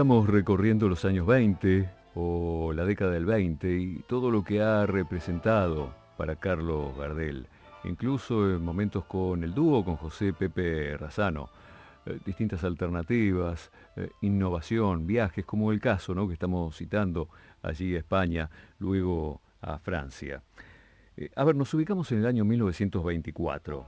Estamos 0.00 0.30
recorriendo 0.30 0.88
los 0.88 1.04
años 1.04 1.26
20 1.26 1.86
o 2.14 2.72
la 2.74 2.86
década 2.86 3.10
del 3.10 3.26
20 3.26 3.70
y 3.70 3.96
todo 4.08 4.30
lo 4.30 4.42
que 4.42 4.62
ha 4.62 4.86
representado 4.86 5.94
para 6.16 6.36
Carlos 6.36 6.96
Gardel, 6.96 7.46
incluso 7.84 8.48
en 8.48 8.64
momentos 8.64 9.04
con 9.04 9.44
el 9.44 9.52
dúo, 9.52 9.84
con 9.84 9.96
José 9.96 10.32
Pepe 10.32 10.96
Razano, 10.96 11.50
eh, 12.06 12.18
distintas 12.24 12.64
alternativas, 12.64 13.70
eh, 13.96 14.08
innovación, 14.22 15.06
viajes, 15.06 15.44
como 15.44 15.70
el 15.70 15.80
caso 15.80 16.14
¿no? 16.14 16.26
que 16.26 16.32
estamos 16.32 16.74
citando 16.74 17.28
allí 17.60 17.94
a 17.94 17.98
España, 17.98 18.48
luego 18.78 19.42
a 19.60 19.78
Francia. 19.80 20.42
Eh, 21.14 21.28
a 21.36 21.44
ver, 21.44 21.56
nos 21.56 21.74
ubicamos 21.74 22.10
en 22.12 22.20
el 22.20 22.26
año 22.26 22.46
1924. 22.46 23.84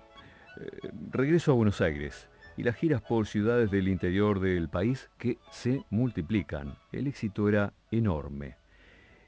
regreso 1.10 1.52
a 1.52 1.54
Buenos 1.54 1.80
Aires 1.80 2.28
y 2.56 2.62
las 2.62 2.76
giras 2.76 3.02
por 3.02 3.26
ciudades 3.26 3.70
del 3.70 3.88
interior 3.88 4.40
del 4.40 4.68
país 4.68 5.10
que 5.18 5.38
se 5.50 5.84
multiplican. 5.90 6.76
El 6.92 7.06
éxito 7.06 7.48
era 7.48 7.72
enorme. 7.90 8.56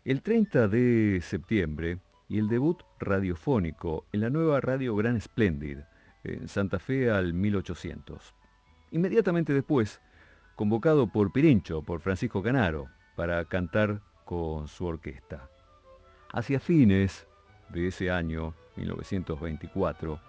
El 0.04 0.22
30 0.22 0.68
de 0.68 1.20
septiembre 1.22 1.98
y 2.28 2.38
el 2.38 2.48
debut 2.48 2.82
radiofónico 3.00 4.06
en 4.12 4.20
la 4.20 4.30
nueva 4.30 4.60
radio 4.60 4.94
Gran 4.96 5.20
Splendid, 5.20 5.78
en 6.24 6.48
Santa 6.48 6.78
Fe 6.78 7.10
al 7.10 7.34
1800. 7.34 8.34
Inmediatamente 8.90 9.52
después, 9.52 10.00
convocado 10.56 11.06
por 11.06 11.32
Pirincho, 11.32 11.82
por 11.82 12.00
Francisco 12.00 12.42
Canaro, 12.42 12.88
para 13.16 13.44
cantar 13.44 14.00
con 14.24 14.68
su 14.68 14.86
orquesta. 14.86 15.48
Hacia 16.32 16.60
fines 16.60 17.26
de 17.68 17.88
ese 17.88 18.10
año, 18.10 18.54
1924, 18.76 20.20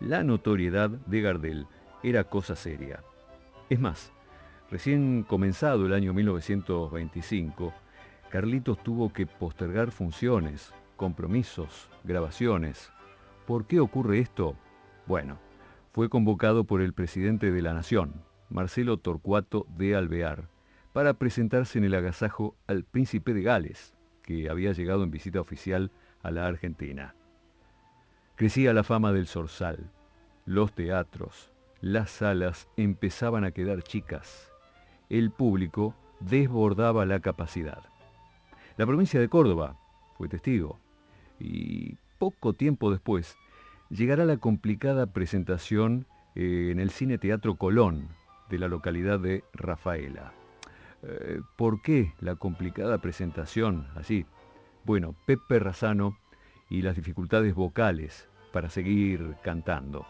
la 0.00 0.22
notoriedad 0.22 0.90
de 0.90 1.20
Gardel 1.20 1.66
era 2.02 2.24
cosa 2.24 2.56
seria. 2.56 3.02
Es 3.68 3.78
más, 3.78 4.12
recién 4.70 5.22
comenzado 5.22 5.86
el 5.86 5.92
año 5.92 6.12
1925, 6.14 7.72
Carlitos 8.30 8.82
tuvo 8.82 9.12
que 9.12 9.26
postergar 9.26 9.90
funciones, 9.90 10.72
compromisos, 10.96 11.88
grabaciones. 12.04 12.92
¿Por 13.46 13.66
qué 13.66 13.80
ocurre 13.80 14.20
esto? 14.20 14.56
Bueno, 15.06 15.38
fue 15.92 16.08
convocado 16.08 16.64
por 16.64 16.80
el 16.80 16.92
presidente 16.92 17.50
de 17.50 17.62
la 17.62 17.74
Nación, 17.74 18.22
Marcelo 18.48 18.96
Torcuato 18.98 19.66
de 19.76 19.96
Alvear, 19.96 20.48
para 20.92 21.14
presentarse 21.14 21.78
en 21.78 21.84
el 21.84 21.94
agasajo 21.94 22.56
al 22.66 22.84
príncipe 22.84 23.34
de 23.34 23.42
Gales, 23.42 23.94
que 24.22 24.48
había 24.48 24.72
llegado 24.72 25.02
en 25.02 25.10
visita 25.10 25.40
oficial 25.40 25.90
a 26.22 26.30
la 26.30 26.46
Argentina. 26.46 27.14
Crecía 28.36 28.72
la 28.72 28.84
fama 28.84 29.12
del 29.12 29.26
Zorzal, 29.26 29.90
los 30.46 30.72
teatros, 30.72 31.52
las 31.80 32.10
salas 32.10 32.68
empezaban 32.76 33.44
a 33.44 33.52
quedar 33.52 33.82
chicas. 33.82 34.52
El 35.08 35.30
público 35.30 35.94
desbordaba 36.20 37.06
la 37.06 37.20
capacidad. 37.20 37.82
La 38.76 38.86
provincia 38.86 39.20
de 39.20 39.28
Córdoba 39.28 39.76
fue 40.16 40.28
testigo 40.28 40.78
y 41.38 41.96
poco 42.18 42.52
tiempo 42.52 42.90
después 42.90 43.36
llegará 43.88 44.24
la 44.24 44.36
complicada 44.36 45.06
presentación 45.06 46.06
eh, 46.34 46.68
en 46.70 46.78
el 46.78 46.90
Cine 46.90 47.18
Teatro 47.18 47.56
Colón 47.56 48.08
de 48.48 48.58
la 48.58 48.68
localidad 48.68 49.18
de 49.18 49.42
Rafaela. 49.54 50.32
Eh, 51.02 51.40
¿Por 51.56 51.82
qué 51.82 52.12
la 52.20 52.36
complicada 52.36 52.98
presentación 52.98 53.86
así? 53.96 54.26
Bueno, 54.84 55.14
Pepe 55.26 55.58
Razano 55.58 56.18
y 56.68 56.82
las 56.82 56.96
dificultades 56.96 57.54
vocales 57.54 58.28
para 58.52 58.68
seguir 58.68 59.36
cantando. 59.42 60.06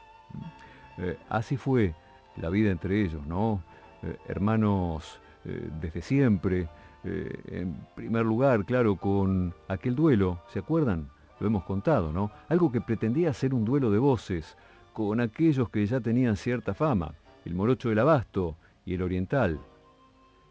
Eh, 1.00 1.16
así 1.30 1.56
fue 1.56 1.94
la 2.36 2.50
vida 2.50 2.70
entre 2.70 3.02
ellos, 3.02 3.26
¿no? 3.26 3.62
Eh, 4.02 4.16
hermanos 4.28 5.20
eh, 5.44 5.68
desde 5.80 6.02
siempre. 6.02 6.68
en 7.02 7.74
primer 7.94 8.26
lugar, 8.26 8.66
claro, 8.66 8.96
con 8.96 9.54
aquel 9.68 9.94
duelo, 9.94 10.38
¿se 10.48 10.58
acuerdan? 10.58 11.08
Lo 11.38 11.46
hemos 11.46 11.64
contado, 11.64 12.12
¿no? 12.12 12.30
Algo 12.50 12.70
que 12.70 12.82
pretendía 12.82 13.32
ser 13.32 13.54
un 13.54 13.64
duelo 13.64 13.90
de 13.90 13.98
voces 13.98 14.58
con 14.92 15.18
aquellos 15.22 15.70
que 15.70 15.86
ya 15.86 16.00
tenían 16.00 16.36
cierta 16.36 16.74
fama, 16.74 17.14
el 17.46 17.54
morocho 17.54 17.88
del 17.88 18.00
abasto 18.00 18.54
y 18.84 18.92
el 18.92 19.00
oriental. 19.00 19.58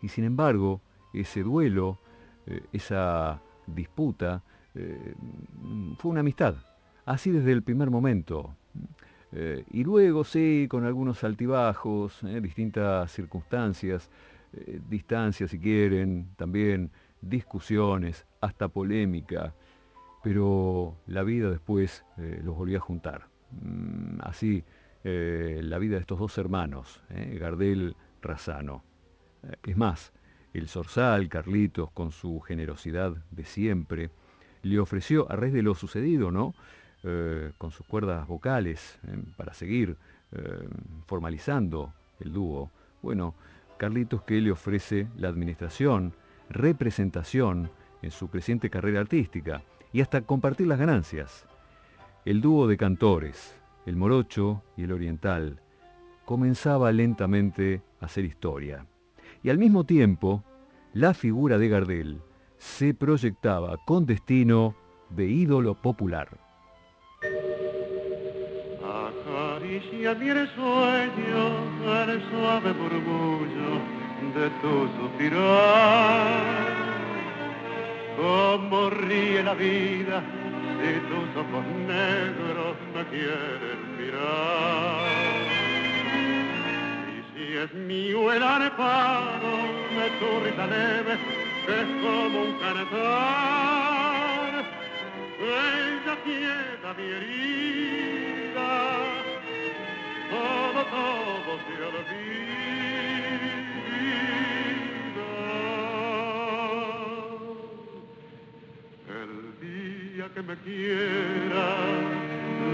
Y 0.01 0.07
sin 0.07 0.23
embargo, 0.23 0.81
ese 1.13 1.43
duelo, 1.43 1.99
esa 2.73 3.39
disputa, 3.67 4.41
fue 5.99 6.09
una 6.12 6.21
amistad, 6.21 6.55
así 7.05 7.29
desde 7.29 7.51
el 7.51 7.62
primer 7.62 7.91
momento. 7.91 8.55
Eh, 9.31 9.63
y 9.71 9.83
luego, 9.83 10.23
sí, 10.23 10.67
con 10.69 10.85
algunos 10.85 11.23
altibajos, 11.23 12.23
eh, 12.23 12.41
distintas 12.41 13.11
circunstancias, 13.11 14.09
eh, 14.53 14.79
distancias 14.89 15.51
si 15.51 15.59
quieren, 15.59 16.29
también 16.35 16.91
discusiones, 17.21 18.25
hasta 18.41 18.69
polémica, 18.69 19.53
pero 20.23 20.95
la 21.07 21.23
vida 21.23 21.49
después 21.49 22.03
los 22.43 22.55
volvió 22.55 22.77
a 22.77 22.81
juntar. 22.81 23.27
Mm, 23.51 24.19
así, 24.21 24.63
la 25.03 25.77
vida 25.79 25.95
de 25.95 26.01
estos 26.01 26.19
dos 26.19 26.37
hermanos, 26.37 27.01
Gardel 27.09 27.95
Razano. 28.21 28.83
es 29.63 29.77
más, 29.77 30.11
el 30.53 30.67
Zorzal, 30.67 31.29
Carlitos, 31.29 31.91
con 31.91 32.11
su 32.11 32.41
generosidad 32.41 33.15
de 33.31 33.45
siempre, 33.45 34.11
le 34.61 34.79
ofreció, 34.79 35.31
a 35.31 35.35
raíz 35.35 35.53
de 35.53 35.63
lo 35.63 35.73
sucedido, 35.75 36.31
¿no? 36.31 36.53
Eh, 37.01 37.53
con 37.57 37.71
sus 37.71 37.85
cuerdas 37.85 38.27
vocales 38.27 38.99
eh, 39.07 39.17
para 39.38 39.53
seguir 39.53 39.95
eh, 40.33 40.67
formalizando 41.05 41.93
el 42.19 42.33
dúo. 42.33 42.71
Bueno, 43.01 43.35
Carlitos 43.77 44.23
que 44.23 44.41
le 44.41 44.51
ofrece 44.51 45.07
la 45.15 45.29
administración, 45.29 46.12
representación 46.49 47.71
en 48.01 48.12
su 48.12 48.29
creciente 48.29 48.69
carrera 48.69 48.99
artística 48.99 49.63
y 49.93 50.01
hasta 50.01 50.23
compartir 50.23 50.67
las 50.67 50.77
ganancias. 50.77 51.45
El 52.25 52.41
dúo 52.41 52.67
de 52.67 52.75
cantores, 52.75 53.55
el 53.85 53.95
morocho 53.95 54.62
y 54.75 54.83
el 54.83 54.91
oriental, 54.91 55.62
comenzaba 56.25 56.91
lentamente 56.91 57.81
a 58.01 58.07
hacer 58.07 58.25
historia. 58.25 58.85
Y 59.41 59.49
al 59.49 59.57
mismo 59.57 59.85
tiempo, 59.85 60.43
la 60.91 61.13
figura 61.13 61.57
de 61.57 61.69
Gardel 61.69 62.21
se 62.57 62.93
proyectaba 62.93 63.77
con 63.85 64.05
destino 64.05 64.75
de 65.09 65.27
ídolo 65.27 65.81
popular. 65.81 66.48
Acaricia 69.79 70.13
mi 70.15 70.27
sueño 70.55 71.43
el 72.03 72.21
suave 72.29 72.73
murmullo 72.73 73.71
de 74.35 74.49
tu 74.61 74.73
suspirar. 74.99 76.35
Como 78.17 78.89
ríe 78.89 79.41
la 79.41 79.53
vida 79.53 80.21
si 80.81 80.99
tus 81.07 81.29
ojos 81.41 81.65
negros 81.87 82.75
me 82.93 83.03
quieren 83.05 83.79
mirar. 83.97 85.07
Y 87.15 87.17
si 87.31 87.45
es 87.57 87.73
mío 87.73 88.33
el 88.33 88.43
arpado 88.43 89.51
de 89.95 90.07
tu 90.19 90.29
risa 90.43 90.67
leve, 90.67 91.13
es 91.67 91.87
como 92.03 92.37
un 92.41 92.53
cantar, 92.59 94.51
ella 95.39 96.15
quieta 96.25 96.93
mi 96.97 97.05
herida, 97.11 98.38
todo, 100.39 100.82
todo 100.86 101.52
se 101.65 101.73
olvida. 101.89 102.49
El 109.21 109.34
día 109.62 110.25
que 110.34 110.41
me 110.41 110.56
quiera, 110.60 111.67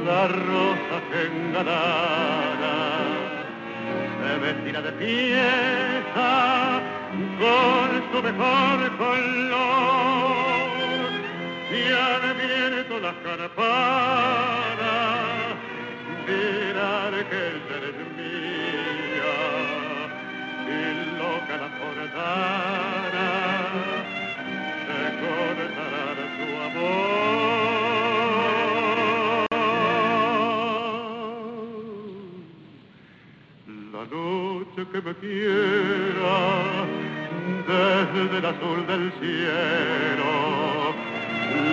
la 0.05 0.23
rosa 0.27 0.97
que 1.09 1.19
engalara, 1.31 2.77
se 4.19 4.31
vestirá 4.43 4.79
de 4.81 4.91
fiesta 5.03 6.31
con 7.39 7.89
su 8.11 8.17
mejor 8.23 8.77
color 8.97 10.35
y 11.71 11.73
al 11.91 12.23
viento 12.35 12.93
las 12.99 13.15
campanas 13.23 14.25
dirán 16.27 17.13
que 17.29 17.41
eres 17.75 17.97
mía 18.17 19.37
y 20.67 20.79
loca 21.17 21.53
la 21.63 21.69
portana 21.79 23.29
se 24.85 25.01
cortará 25.21 26.07
su 26.35 26.47
amor. 26.67 27.05
La 33.93 34.03
noche 34.15 34.81
que 34.91 34.99
me 35.01 35.13
quiera 35.15 36.37
desde 37.67 38.37
el 38.37 38.45
azul 38.45 38.79
del 38.87 39.05
cielo 39.19 40.31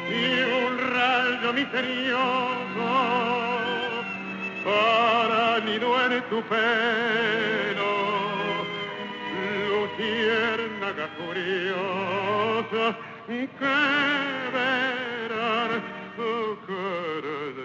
Y 0.08 0.42
un 0.64 0.78
rayo 0.94 1.52
misterioso 1.52 2.88
para 4.64 5.60
nido 5.60 5.88
en 6.06 6.22
tu 6.30 6.42
pelo. 6.42 7.92
Luciérnaga 9.70 11.06
curiosa 11.18 12.84
que 13.26 13.76
verán 14.54 15.82
tu 16.16 16.32
cara 16.66 17.38
de 17.56 17.64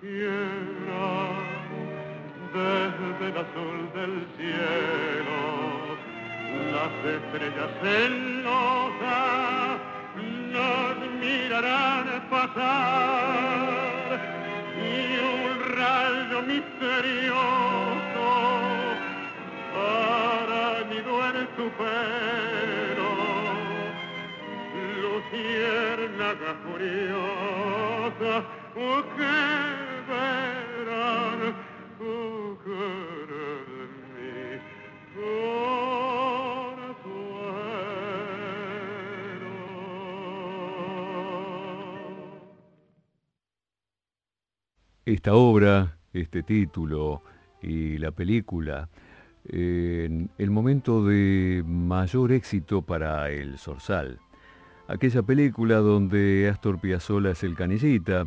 quiera, 0.00 1.08
desde 2.52 3.24
el 3.28 3.36
azul 3.44 3.78
del 3.94 4.14
cielo, 4.36 5.40
las 6.72 6.94
estrellas 7.16 7.70
celosas 7.82 9.74
nos 10.52 10.94
mirarán 11.20 12.06
pasar 12.30 14.08
y 14.76 14.84
un 15.18 15.48
rayo 15.76 16.38
misterioso 16.42 17.72
nido 20.90 21.14
en 21.26 21.46
tu 21.56 21.66
pelo 21.78 23.12
luciérnaga 25.02 26.50
furiosa 26.64 28.34
Esta 45.04 45.34
obra, 45.34 45.98
este 46.14 46.42
título 46.42 47.22
y 47.60 47.98
la 47.98 48.10
película, 48.12 48.88
en 49.44 50.30
el 50.38 50.50
momento 50.50 51.04
de 51.04 51.62
mayor 51.66 52.32
éxito 52.32 52.80
para 52.80 53.28
el 53.28 53.58
Zorzal. 53.58 54.18
Aquella 54.88 55.22
película 55.22 55.76
donde 55.76 56.48
Astor 56.48 56.80
Piazzolla 56.80 57.32
es 57.32 57.42
el 57.42 57.54
canillita, 57.54 58.24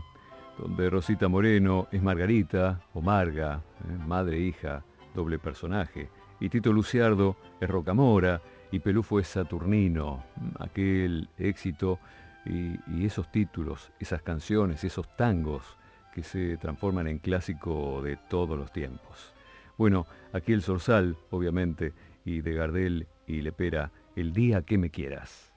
donde 0.57 0.89
Rosita 0.89 1.27
Moreno 1.27 1.87
es 1.91 2.01
Margarita 2.01 2.81
o 2.93 3.01
Marga, 3.01 3.61
¿eh? 3.87 3.97
madre 4.05 4.39
hija, 4.39 4.83
doble 5.13 5.39
personaje, 5.39 6.09
y 6.39 6.49
Tito 6.49 6.71
Luciardo 6.71 7.37
es 7.59 7.69
Rocamora 7.69 8.41
y 8.71 8.79
Pelufo 8.79 9.19
es 9.19 9.27
Saturnino, 9.27 10.23
aquel 10.59 11.29
éxito 11.37 11.99
y, 12.45 12.77
y 12.87 13.05
esos 13.05 13.31
títulos, 13.31 13.91
esas 13.99 14.21
canciones, 14.21 14.83
esos 14.83 15.07
tangos 15.15 15.77
que 16.13 16.23
se 16.23 16.57
transforman 16.57 17.07
en 17.07 17.19
clásico 17.19 18.01
de 18.01 18.17
todos 18.29 18.57
los 18.57 18.71
tiempos. 18.71 19.33
Bueno, 19.77 20.07
aquí 20.31 20.53
el 20.53 20.61
Zorzal, 20.61 21.17
obviamente, 21.31 21.93
y 22.23 22.41
de 22.41 22.53
Gardel 22.53 23.07
y 23.27 23.41
Lepera, 23.41 23.91
El 24.15 24.31
día 24.31 24.61
que 24.61 24.77
me 24.77 24.89
quieras. 24.89 25.54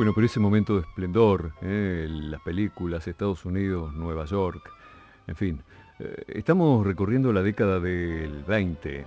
Bueno, 0.00 0.14
pero 0.14 0.24
ese 0.24 0.40
momento 0.40 0.76
de 0.76 0.80
esplendor, 0.80 1.52
¿eh? 1.60 2.06
las 2.08 2.40
películas, 2.40 3.06
Estados 3.06 3.44
Unidos, 3.44 3.92
Nueva 3.92 4.24
York, 4.24 4.72
en 5.26 5.36
fin, 5.36 5.62
eh, 5.98 6.24
estamos 6.28 6.86
recorriendo 6.86 7.34
la 7.34 7.42
década 7.42 7.78
del 7.80 8.42
20 8.44 9.00
eh, 9.00 9.06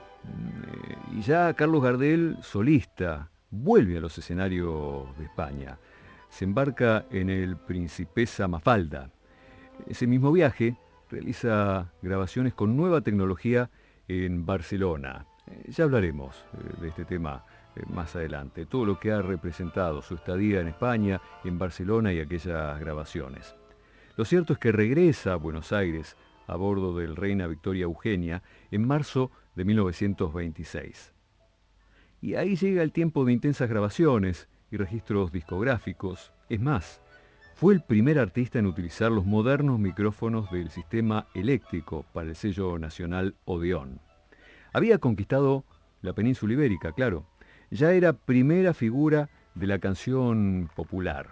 y 1.17 1.21
ya 1.23 1.51
Carlos 1.55 1.81
Gardel, 1.81 2.37
solista, 2.43 3.31
vuelve 3.49 3.97
a 3.97 4.01
los 4.01 4.15
escenarios 4.19 5.17
de 5.17 5.23
España. 5.23 5.79
Se 6.29 6.45
embarca 6.45 7.07
en 7.09 7.31
el 7.31 7.57
Principesa 7.57 8.47
Mafalda. 8.47 9.09
Ese 9.87 10.05
mismo 10.05 10.31
viaje 10.31 10.77
realiza 11.09 11.91
grabaciones 12.03 12.53
con 12.53 12.77
nueva 12.77 13.01
tecnología 13.01 13.71
en 14.07 14.45
Barcelona. 14.45 15.25
Eh, 15.47 15.71
ya 15.71 15.85
hablaremos 15.85 16.45
de 16.79 16.89
este 16.89 17.03
tema 17.03 17.43
más 17.89 18.15
adelante, 18.15 18.65
todo 18.65 18.85
lo 18.85 18.99
que 18.99 19.11
ha 19.11 19.21
representado 19.21 20.01
su 20.01 20.15
estadía 20.15 20.61
en 20.61 20.67
España, 20.67 21.21
en 21.43 21.57
Barcelona 21.57 22.13
y 22.13 22.19
aquellas 22.19 22.79
grabaciones. 22.79 23.55
Lo 24.15 24.25
cierto 24.25 24.53
es 24.53 24.59
que 24.59 24.71
regresa 24.71 25.33
a 25.33 25.37
Buenos 25.37 25.71
Aires 25.71 26.15
a 26.47 26.55
bordo 26.55 26.97
del 26.97 27.15
Reina 27.15 27.47
Victoria 27.47 27.83
Eugenia 27.83 28.43
en 28.71 28.85
marzo 28.85 29.31
de 29.55 29.65
1926. 29.65 31.13
Y 32.21 32.35
ahí 32.35 32.55
llega 32.55 32.83
el 32.83 32.91
tiempo 32.91 33.25
de 33.25 33.33
intensas 33.33 33.69
grabaciones 33.69 34.47
y 34.71 34.77
registros 34.77 35.31
discográficos. 35.31 36.31
Es 36.49 36.59
más, 36.59 37.01
fue 37.55 37.73
el 37.73 37.81
primer 37.81 38.19
artista 38.19 38.59
en 38.59 38.65
utilizar 38.65 39.11
los 39.11 39.25
modernos 39.25 39.79
micrófonos 39.79 40.49
del 40.51 40.69
sistema 40.69 41.27
eléctrico 41.33 42.05
para 42.13 42.29
el 42.29 42.35
sello 42.35 42.77
nacional 42.79 43.35
Odeón. 43.45 43.99
Había 44.73 44.97
conquistado 44.97 45.65
la 46.01 46.13
península 46.13 46.53
ibérica, 46.53 46.91
claro. 46.91 47.25
Ya 47.73 47.91
era 47.93 48.13
primera 48.13 48.75
figura 48.75 49.29
de 49.55 49.65
la 49.65 49.79
canción 49.79 50.69
popular. 50.75 51.31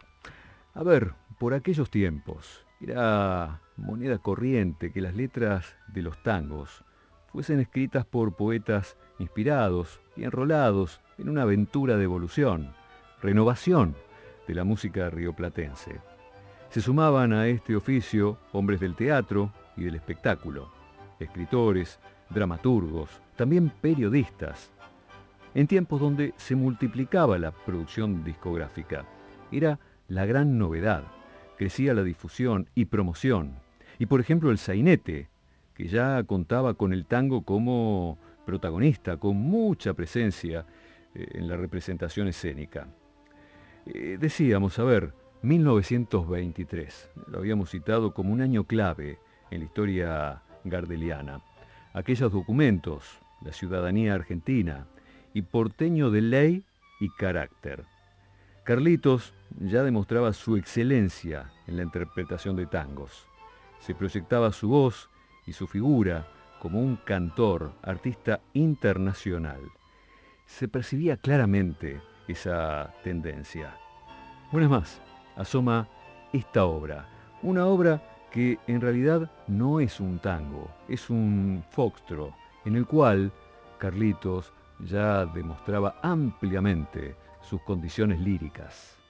A 0.73 0.81
ver, 0.81 1.13
por 1.37 1.53
aquellos 1.53 1.91
tiempos, 1.91 2.65
era 2.79 3.61
moneda 3.77 4.17
corriente 4.17 4.91
que 4.91 5.01
las 5.01 5.13
letras 5.13 5.75
de 5.93 6.01
los 6.01 6.17
tangos 6.23 6.83
fuesen 7.31 7.59
escritas 7.59 8.07
por 8.07 8.35
poetas 8.35 8.97
inspirados 9.19 10.01
y 10.17 10.23
enrolados 10.23 10.99
en 11.19 11.29
una 11.29 11.43
aventura 11.43 11.95
de 11.97 12.05
evolución, 12.05 12.73
renovación 13.21 13.95
de 14.47 14.55
la 14.55 14.63
música 14.63 15.11
rioplatense. 15.11 16.01
Se 16.71 16.81
sumaban 16.81 17.33
a 17.33 17.45
este 17.49 17.75
oficio 17.75 18.39
hombres 18.51 18.79
del 18.79 18.95
teatro 18.95 19.53
y 19.77 19.83
del 19.83 19.93
espectáculo, 19.93 20.71
escritores, 21.19 21.99
dramaturgos, 22.31 23.21
también 23.35 23.71
periodistas, 23.79 24.71
en 25.53 25.67
tiempos 25.67 25.99
donde 25.99 26.33
se 26.37 26.55
multiplicaba 26.55 27.37
la 27.37 27.51
producción 27.51 28.23
discográfica. 28.23 29.05
Era 29.51 29.79
la 30.07 30.25
gran 30.25 30.57
novedad. 30.57 31.03
Crecía 31.57 31.93
la 31.93 32.03
difusión 32.03 32.69
y 32.75 32.85
promoción. 32.85 33.55
Y 33.99 34.05
por 34.05 34.19
ejemplo 34.19 34.51
el 34.51 34.57
sainete, 34.57 35.29
que 35.73 35.87
ya 35.87 36.23
contaba 36.23 36.73
con 36.73 36.93
el 36.93 37.05
tango 37.05 37.43
como 37.43 38.17
protagonista, 38.45 39.17
con 39.17 39.37
mucha 39.37 39.93
presencia 39.93 40.65
eh, 41.13 41.27
en 41.33 41.47
la 41.47 41.57
representación 41.57 42.27
escénica. 42.27 42.87
Eh, 43.85 44.17
decíamos, 44.19 44.79
a 44.79 44.83
ver, 44.83 45.13
1923, 45.43 47.09
lo 47.27 47.39
habíamos 47.39 47.71
citado 47.71 48.13
como 48.13 48.31
un 48.31 48.41
año 48.41 48.63
clave 48.65 49.19
en 49.49 49.59
la 49.59 49.65
historia 49.65 50.41
gardeliana. 50.63 51.41
Aquellos 51.93 52.31
documentos, 52.31 53.19
la 53.41 53.51
ciudadanía 53.51 54.13
argentina 54.13 54.87
y 55.33 55.41
porteño 55.43 56.11
de 56.11 56.21
ley 56.21 56.65
y 56.99 57.09
carácter. 57.09 57.85
Carlitos 58.63 59.33
ya 59.59 59.83
demostraba 59.83 60.33
su 60.33 60.55
excelencia 60.55 61.51
en 61.67 61.77
la 61.77 61.83
interpretación 61.83 62.55
de 62.55 62.67
tangos. 62.67 63.27
Se 63.79 63.95
proyectaba 63.95 64.51
su 64.51 64.69
voz 64.69 65.09
y 65.47 65.53
su 65.53 65.67
figura 65.67 66.27
como 66.59 66.79
un 66.79 66.95
cantor, 66.97 67.73
artista 67.81 68.39
internacional. 68.53 69.61
Se 70.45 70.67
percibía 70.67 71.17
claramente 71.17 71.99
esa 72.27 72.93
tendencia. 73.03 73.75
Una 74.51 74.69
más, 74.69 75.01
asoma 75.35 75.87
esta 76.33 76.65
obra, 76.65 77.09
una 77.41 77.65
obra 77.65 78.01
que 78.31 78.59
en 78.67 78.79
realidad 78.79 79.31
no 79.47 79.79
es 79.79 79.99
un 79.99 80.19
tango, 80.19 80.69
es 80.87 81.09
un 81.09 81.63
foxtro, 81.71 82.33
en 82.65 82.75
el 82.75 82.85
cual 82.85 83.31
Carlitos 83.79 84.53
ya 84.85 85.25
demostraba 85.25 85.95
ampliamente 86.01 87.15
sus 87.41 87.61
condiciones 87.63 88.19
líricas. 88.19 89.00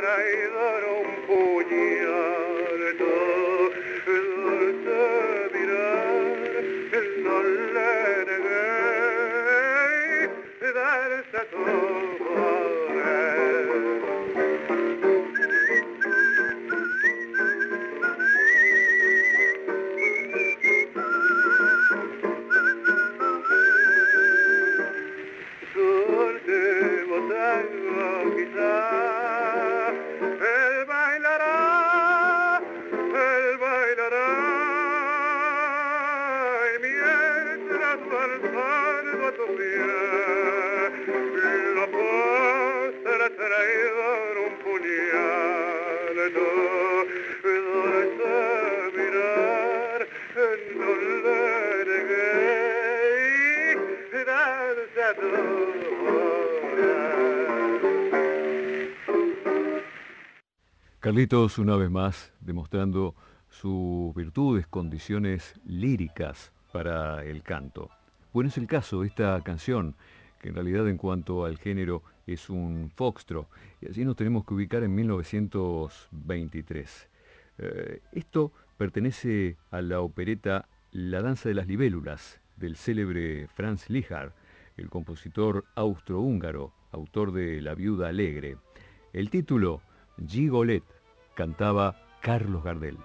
traidor 0.00 0.84
un 0.84 1.26
puño. 1.26 1.89
Una 61.20 61.76
vez 61.76 61.90
más, 61.90 62.32
demostrando 62.40 63.14
sus 63.50 64.14
virtudes, 64.14 64.66
condiciones 64.66 65.52
líricas 65.66 66.50
para 66.72 67.22
el 67.26 67.42
canto. 67.42 67.90
Bueno, 68.32 68.48
es 68.48 68.56
el 68.56 68.66
caso 68.66 69.02
de 69.02 69.08
esta 69.08 69.38
canción, 69.42 69.96
que 70.40 70.48
en 70.48 70.54
realidad 70.54 70.88
en 70.88 70.96
cuanto 70.96 71.44
al 71.44 71.58
género 71.58 72.02
es 72.26 72.48
un 72.48 72.90
foxtro, 72.96 73.50
y 73.82 73.88
así 73.88 74.02
nos 74.02 74.16
tenemos 74.16 74.46
que 74.46 74.54
ubicar 74.54 74.82
en 74.82 74.94
1923. 74.94 77.08
Eh, 77.58 78.00
esto 78.12 78.50
pertenece 78.78 79.58
a 79.70 79.82
la 79.82 80.00
opereta 80.00 80.70
La 80.90 81.20
danza 81.20 81.50
de 81.50 81.54
las 81.54 81.66
libélulas, 81.66 82.40
del 82.56 82.76
célebre 82.76 83.46
Franz 83.48 83.90
Lichard, 83.90 84.32
el 84.78 84.88
compositor 84.88 85.66
austrohúngaro, 85.74 86.72
autor 86.92 87.32
de 87.32 87.60
La 87.60 87.74
viuda 87.74 88.08
alegre. 88.08 88.56
El 89.12 89.28
título, 89.28 89.82
Gigolet, 90.26 90.82
cantaba 91.40 91.96
Carlos 92.20 92.62
Gardel. 92.62 92.98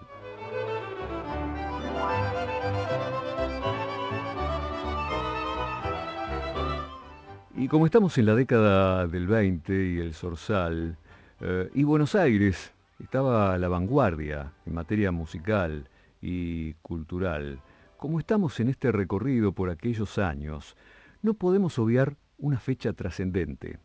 Y 7.56 7.70
como 7.70 7.86
estamos 7.86 8.18
en 8.18 8.26
la 8.26 8.36
década 8.36 9.08
del 9.08 9.28
20 9.28 9.88
y 9.88 10.00
el 10.00 10.14
Zorzal, 10.14 10.98
eh, 11.40 11.70
y 11.74 11.86
Buenos 11.86 12.14
Aires 12.14 12.74
estaba 13.00 13.54
a 13.54 13.58
la 13.58 13.70
vanguardia 13.70 14.52
en 14.66 14.74
materia 14.74 15.14
musical 15.14 15.88
y 16.22 16.74
cultural, 16.82 17.62
como 17.96 18.20
estamos 18.20 18.60
en 18.60 18.68
este 18.68 18.92
recorrido 18.92 19.54
por 19.54 19.70
aquellos 19.70 20.18
años, 20.18 20.76
no 21.22 21.36
podemos 21.36 21.80
obviar 21.80 22.18
una 22.38 22.60
fecha 22.60 22.92
trascendente. 22.92 23.80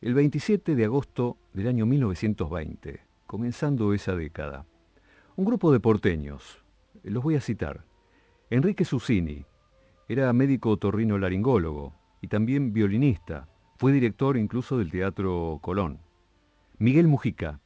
El 0.00 0.14
27 0.14 0.76
de 0.76 0.84
agosto 0.84 1.36
del 1.54 1.66
año 1.66 1.86
1920 1.86 3.13
comenzando 3.34 3.92
esa 3.94 4.14
década. 4.14 4.64
Un 5.34 5.44
grupo 5.44 5.72
de 5.72 5.80
porteños, 5.80 6.62
los 7.02 7.24
voy 7.24 7.34
a 7.34 7.40
citar. 7.40 7.84
Enrique 8.48 8.84
Susini, 8.84 9.44
era 10.08 10.32
médico 10.32 10.70
otorrino 10.70 11.18
laringólogo 11.18 11.96
y 12.20 12.28
también 12.28 12.72
violinista, 12.72 13.48
fue 13.76 13.90
director 13.90 14.36
incluso 14.36 14.78
del 14.78 14.92
Teatro 14.92 15.58
Colón. 15.62 15.98
Miguel 16.78 17.08
Mujica, 17.08 17.58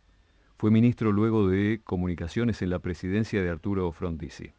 fue 0.57 0.71
ministro 0.71 1.12
luego 1.12 1.47
de 1.47 1.83
Comunicaciones 1.85 2.62
en 2.62 2.71
la 2.71 2.79
presidencia 2.79 3.43
de 3.43 3.51
Arturo 3.51 3.93
Frondizi. 3.93 4.55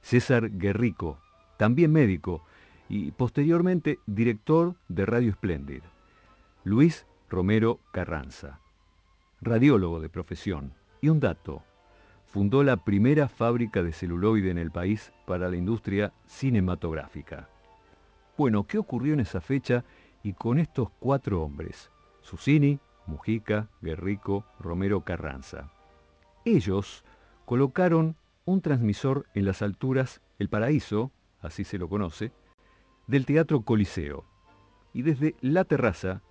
César 0.00 0.48
Guerrico, 0.52 1.18
también 1.58 1.92
médico 1.92 2.46
y 2.88 3.10
posteriormente 3.10 3.98
director 4.06 4.74
de 4.88 5.04
Radio 5.04 5.34
Splendid. 5.34 5.82
Luis 6.64 7.06
Romero 7.28 7.78
Carranza, 7.92 8.58
radiólogo 9.40 10.00
de 10.00 10.08
profesión. 10.08 10.74
Y 11.00 11.08
un 11.08 11.20
dato, 11.20 11.62
fundó 12.26 12.62
la 12.62 12.76
primera 12.76 13.28
fábrica 13.28 13.82
de 13.82 13.92
celuloide 13.92 14.50
en 14.50 14.58
el 14.58 14.70
país 14.70 15.12
para 15.26 15.48
la 15.48 15.56
industria 15.56 16.12
cinematográfica. 16.26 17.48
Bueno, 18.36 18.66
¿qué 18.66 18.78
ocurrió 18.78 19.14
en 19.14 19.20
esa 19.20 19.40
fecha 19.40 19.84
y 20.22 20.34
con 20.34 20.58
estos 20.58 20.90
cuatro 21.00 21.42
hombres? 21.42 21.90
Susini, 22.20 22.78
Mujica, 23.06 23.68
Guerrico, 23.80 24.44
Romero 24.58 25.00
Carranza. 25.00 25.72
Ellos 26.44 27.04
colocaron 27.46 28.16
un 28.44 28.60
transmisor 28.60 29.26
en 29.34 29.44
las 29.44 29.62
alturas 29.62 30.20
El 30.38 30.48
Paraíso, 30.48 31.10
así 31.40 31.64
se 31.64 31.78
lo 31.78 31.88
conoce, 31.88 32.32
del 33.06 33.26
Teatro 33.26 33.62
Coliseo. 33.62 34.24
Y 34.92 35.02
desde 35.02 35.34
la 35.40 35.64
terraza 35.64 36.22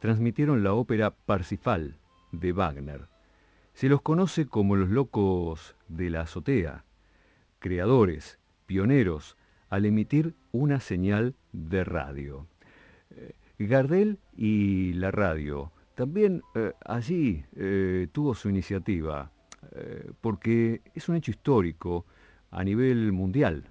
transmitieron 0.00 0.62
la 0.62 0.74
ópera 0.74 1.10
Parsifal 1.10 1.98
de 2.32 2.52
Wagner. 2.52 3.08
Se 3.74 3.88
los 3.88 4.02
conoce 4.02 4.46
como 4.46 4.76
los 4.76 4.88
locos 4.90 5.76
de 5.88 6.10
la 6.10 6.22
azotea, 6.22 6.84
creadores, 7.58 8.38
pioneros, 8.66 9.36
al 9.70 9.84
emitir 9.84 10.34
una 10.52 10.80
señal 10.80 11.34
de 11.52 11.84
radio. 11.84 12.46
Eh, 13.10 13.34
Gardel 13.58 14.18
y 14.36 14.92
la 14.94 15.10
radio 15.10 15.72
también 15.94 16.42
eh, 16.54 16.72
allí 16.84 17.44
eh, 17.56 18.08
tuvo 18.12 18.34
su 18.34 18.48
iniciativa, 18.48 19.32
porque 20.20 20.80
es 20.94 21.08
un 21.08 21.16
hecho 21.16 21.30
histórico 21.30 22.06
a 22.50 22.64
nivel 22.64 23.12
mundial. 23.12 23.64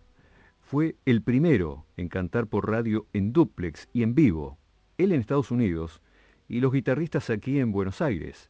Fue 0.60 0.96
el 1.06 1.22
primero 1.22 1.86
en 1.96 2.10
cantar 2.10 2.48
por 2.48 2.70
radio 2.70 3.08
en 3.14 3.34
duplex 3.34 3.88
y 3.94 4.04
en 4.04 4.14
vivo, 4.14 4.58
él 4.98 5.12
en 5.12 5.22
Estados 5.22 5.50
Unidos 5.50 6.02
y 6.48 6.60
los 6.60 6.72
guitarristas 6.72 7.30
aquí 7.30 7.60
en 7.60 7.72
Buenos 7.72 8.02
Aires. 8.02 8.50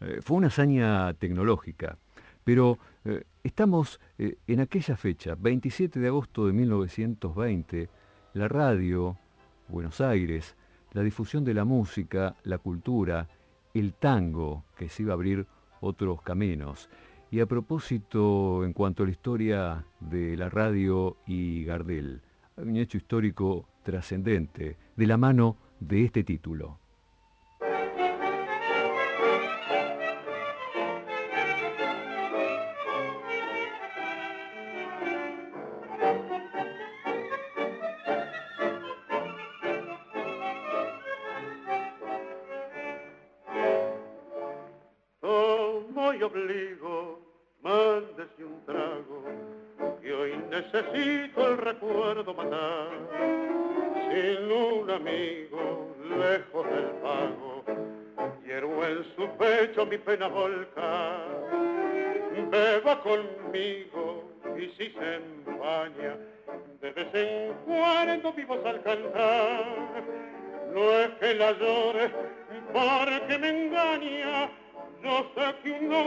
Eh, 0.00 0.20
fue 0.22 0.36
una 0.36 0.48
hazaña 0.48 1.12
tecnológica, 1.14 1.98
pero 2.42 2.78
eh, 3.04 3.24
estamos 3.42 4.00
eh, 4.18 4.36
en 4.46 4.60
aquella 4.60 4.96
fecha, 4.96 5.36
27 5.38 6.00
de 6.00 6.08
agosto 6.08 6.46
de 6.46 6.52
1920, 6.52 7.88
la 8.34 8.48
radio, 8.48 9.16
Buenos 9.68 10.00
Aires, 10.00 10.56
la 10.92 11.02
difusión 11.02 11.44
de 11.44 11.54
la 11.54 11.64
música, 11.64 12.36
la 12.44 12.58
cultura, 12.58 13.28
el 13.72 13.94
tango, 13.94 14.64
que 14.76 14.88
se 14.88 15.02
iba 15.02 15.12
a 15.12 15.14
abrir 15.14 15.46
otros 15.80 16.22
caminos. 16.22 16.88
Y 17.30 17.40
a 17.40 17.46
propósito, 17.46 18.64
en 18.64 18.72
cuanto 18.72 19.02
a 19.02 19.06
la 19.06 19.12
historia 19.12 19.84
de 20.00 20.36
la 20.36 20.48
radio 20.48 21.16
y 21.26 21.64
Gardel, 21.64 22.22
hay 22.56 22.64
un 22.64 22.76
hecho 22.76 22.96
histórico 22.96 23.68
trascendente 23.82 24.76
de 24.94 25.06
la 25.06 25.16
mano 25.16 25.56
de 25.80 26.04
este 26.04 26.22
título. 26.22 26.78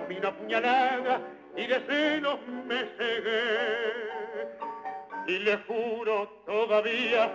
mí 0.00 0.16
una 0.18 0.36
puñalada 0.36 1.20
y 1.56 1.66
de 1.66 1.80
celos 1.80 2.38
me 2.66 2.84
cegué. 2.96 4.48
Y 5.26 5.38
le 5.38 5.56
juro 5.58 6.28
todavía, 6.46 7.30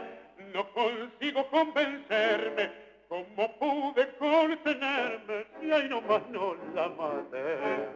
no 0.54 0.68
consigo 0.74 1.48
convencerme 1.50 2.72
cómo 3.08 3.58
pude 3.60 4.08
contenerme 4.18 5.46
si 5.60 5.72
ahí 5.72 5.88
nomás 5.88 6.22
no 6.30 6.56
la 6.74 6.90
maté. 6.90 7.88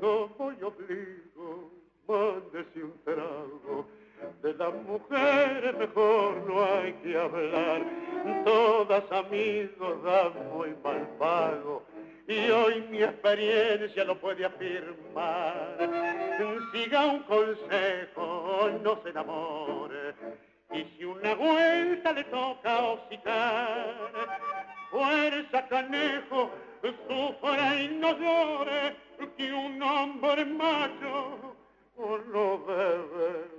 No 0.00 0.28
voy 0.28 0.56
obligo, 0.62 1.70
mándese 2.06 2.84
un 2.84 2.94
trago 3.04 3.86
de 4.42 4.54
las 4.54 4.74
mujeres 4.86 5.76
mejor 5.76 6.36
no 6.46 6.64
hay 6.64 6.92
que 6.94 7.16
hablar, 7.16 7.82
todas 8.44 9.12
amigos 9.12 10.02
dan 10.02 10.32
muy 10.52 10.74
mal 10.82 11.08
pago 11.18 11.82
y 12.28 12.50
hoy 12.50 12.82
mi 12.90 13.02
experiencia 13.02 14.04
lo 14.04 14.20
puede 14.20 14.44
afirmar. 14.44 15.78
Siga 16.72 17.06
un 17.06 17.22
consejo, 17.22 18.70
no 18.82 19.02
se 19.02 19.08
enamore, 19.08 20.14
y 20.72 20.84
si 20.84 21.04
una 21.04 21.34
vuelta 21.34 22.12
le 22.12 22.24
toca 22.24 22.78
hocicar, 22.80 24.10
fuerza 24.90 25.66
canejo, 25.68 26.50
sufra 26.82 27.80
y 27.80 27.88
no 27.98 28.12
llore, 28.18 28.96
que 29.36 29.52
un 29.52 29.82
hombre 29.82 30.44
macho 30.44 31.56
no 31.96 32.64
debe 32.66 33.58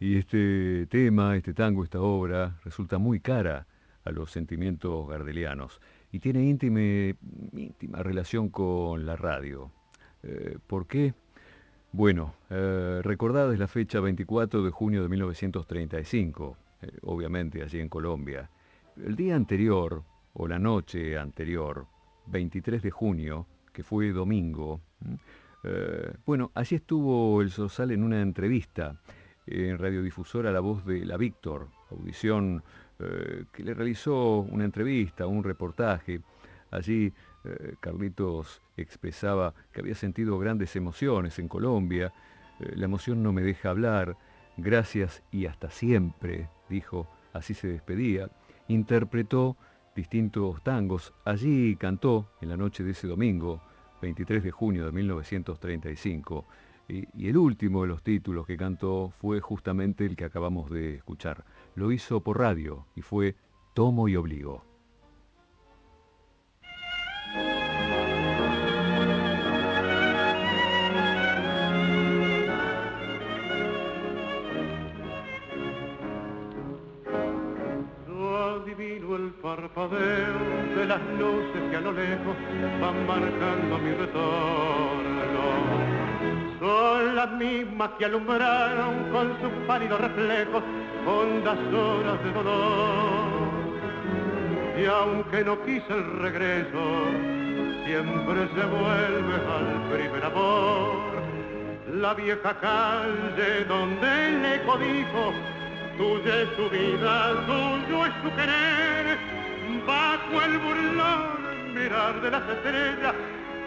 y 0.00 0.16
este 0.16 0.86
tema, 0.86 1.36
este 1.36 1.54
tango, 1.54 1.82
esta 1.82 2.00
obra, 2.00 2.58
resulta 2.64 2.98
muy 2.98 3.20
cara 3.20 3.66
a 4.04 4.10
los 4.10 4.30
sentimientos 4.30 5.08
gardelianos 5.08 5.80
y 6.12 6.20
tiene 6.20 6.44
íntima, 6.44 8.02
relación 8.02 8.48
con 8.48 9.04
la 9.04 9.16
radio. 9.16 9.70
Eh, 10.22 10.58
¿Por 10.66 10.86
qué? 10.86 11.14
Bueno, 11.92 12.34
eh, 12.50 13.00
recordada 13.02 13.52
es 13.52 13.58
la 13.58 13.66
fecha 13.66 14.00
24 14.00 14.62
de 14.62 14.70
junio 14.70 15.02
de 15.02 15.08
1935, 15.08 16.56
eh, 16.82 16.90
obviamente 17.02 17.62
allí 17.62 17.80
en 17.80 17.88
Colombia. 17.88 18.48
El 18.96 19.16
día 19.16 19.36
anterior, 19.36 20.02
o 20.34 20.46
la 20.46 20.58
noche 20.58 21.18
anterior, 21.18 21.86
23 22.26 22.82
de 22.82 22.90
junio, 22.90 23.46
que 23.72 23.82
fue 23.82 24.12
domingo, 24.12 24.80
bueno, 26.24 26.50
allí 26.54 26.76
estuvo 26.76 27.42
el 27.42 27.50
Sorsal 27.50 27.90
en 27.90 28.02
una 28.02 28.22
entrevista 28.22 28.98
en 29.50 29.78
radiodifusora 29.78 30.52
La 30.52 30.60
Voz 30.60 30.84
de 30.84 31.04
la 31.04 31.16
Víctor, 31.16 31.68
audición 31.90 32.62
eh, 32.98 33.44
que 33.52 33.62
le 33.62 33.74
realizó 33.74 34.40
una 34.40 34.64
entrevista, 34.64 35.26
un 35.26 35.44
reportaje. 35.44 36.20
Allí 36.70 37.12
eh, 37.44 37.74
Carlitos 37.80 38.60
expresaba 38.76 39.54
que 39.72 39.80
había 39.80 39.94
sentido 39.94 40.38
grandes 40.38 40.76
emociones 40.76 41.38
en 41.38 41.48
Colombia, 41.48 42.12
eh, 42.60 42.72
la 42.74 42.84
emoción 42.84 43.22
no 43.22 43.32
me 43.32 43.42
deja 43.42 43.70
hablar, 43.70 44.16
gracias 44.56 45.22
y 45.30 45.46
hasta 45.46 45.70
siempre, 45.70 46.48
dijo, 46.68 47.08
así 47.32 47.54
se 47.54 47.68
despedía. 47.68 48.30
Interpretó 48.68 49.56
distintos 49.94 50.62
tangos, 50.62 51.14
allí 51.24 51.76
cantó 51.76 52.28
en 52.40 52.50
la 52.50 52.56
noche 52.56 52.84
de 52.84 52.90
ese 52.90 53.06
domingo, 53.06 53.60
23 54.02 54.42
de 54.42 54.50
junio 54.50 54.86
de 54.86 54.92
1935, 54.92 56.44
y, 56.88 57.28
el 57.28 57.36
último 57.36 57.82
de 57.82 57.88
los 57.88 58.02
títulos 58.02 58.46
que 58.46 58.56
cantó 58.56 59.12
fue 59.20 59.40
justamente 59.40 60.06
el 60.06 60.16
que 60.16 60.24
acabamos 60.24 60.70
de 60.70 60.94
escuchar. 60.94 61.44
Lo 61.74 61.92
hizo 61.92 62.22
por 62.22 62.38
radio 62.38 62.86
y 62.96 63.02
fue 63.02 63.36
Tomo 63.74 64.08
y 64.08 64.16
Obligo. 64.16 64.64
Adivino 78.60 79.16
el 79.16 79.30
parpadeo 79.42 80.38
de 80.76 80.86
las 80.86 81.00
luces 81.18 81.70
que 81.70 81.76
a 81.76 81.80
lo 81.80 81.92
lejos 81.92 82.36
van 82.80 83.06
marcando 83.06 83.78
mi 83.78 83.92
retorno. 83.92 85.67
Son 86.58 87.14
las 87.14 87.30
mismas 87.32 87.90
que 87.98 88.04
alumbraron 88.06 89.10
con 89.12 89.28
sus 89.40 89.66
pálidos 89.66 90.00
reflejos 90.00 90.62
hondas 91.06 91.58
horas 91.72 92.24
de 92.24 92.32
dolor. 92.32 93.48
Y 94.76 94.84
aunque 94.86 95.44
no 95.44 95.60
quise 95.64 95.92
el 95.92 96.18
regreso, 96.18 96.80
siempre 97.86 98.48
se 98.54 98.66
vuelve 98.66 99.34
al 99.34 99.90
primer 99.90 100.24
amor. 100.24 100.98
La 101.94 102.14
vieja 102.14 102.54
calle 102.60 103.64
donde 103.66 104.28
el 104.28 104.44
eco 104.44 104.76
dijo 104.78 105.32
Tuya 105.96 106.42
es 106.42 106.48
su 106.56 106.70
vida, 106.70 107.34
tuyo 107.46 108.06
es 108.06 108.12
su 108.22 108.30
querer, 108.36 109.18
bajo 109.86 110.44
el 110.44 110.58
burlón 110.58 111.74
mirar 111.74 112.20
de 112.20 112.30
las 112.30 112.48
estrellas 112.48 113.14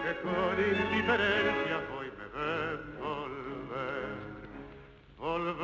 que 0.04 0.16
con 0.22 0.56
indiferencia 0.58 1.81
volver. 5.22 5.56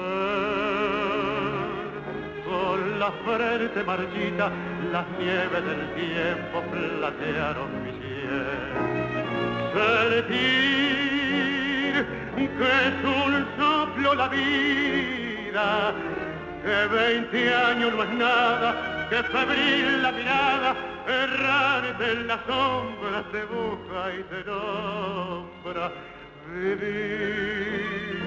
Con 2.46 3.00
la 3.00 3.12
frente 3.26 3.84
marchita, 3.84 4.52
las 4.92 5.06
nieves 5.20 5.64
del 5.66 5.84
tiempo 5.96 6.62
platearon 6.72 7.84
mi 7.84 7.92
piel. 7.92 8.46
Sentir 9.74 10.58
que 12.58 12.70
es 12.88 12.98
un 13.04 13.34
soplo 13.58 14.10
la 14.16 14.28
vida 14.30 15.94
que 16.64 16.78
veinte 16.96 17.54
años 17.54 17.94
no 17.94 18.04
es 18.04 18.10
nada, 18.12 19.08
que 19.10 19.24
febril 19.24 20.02
la 20.02 20.12
mirada, 20.12 20.76
errante 21.08 22.12
en 22.12 22.28
las 22.28 22.40
sombras 22.46 23.26
te 23.32 23.46
busca 23.46 24.14
y 24.18 24.24
te 24.24 24.44
nombra. 24.50 25.92
Vivir 26.54 28.27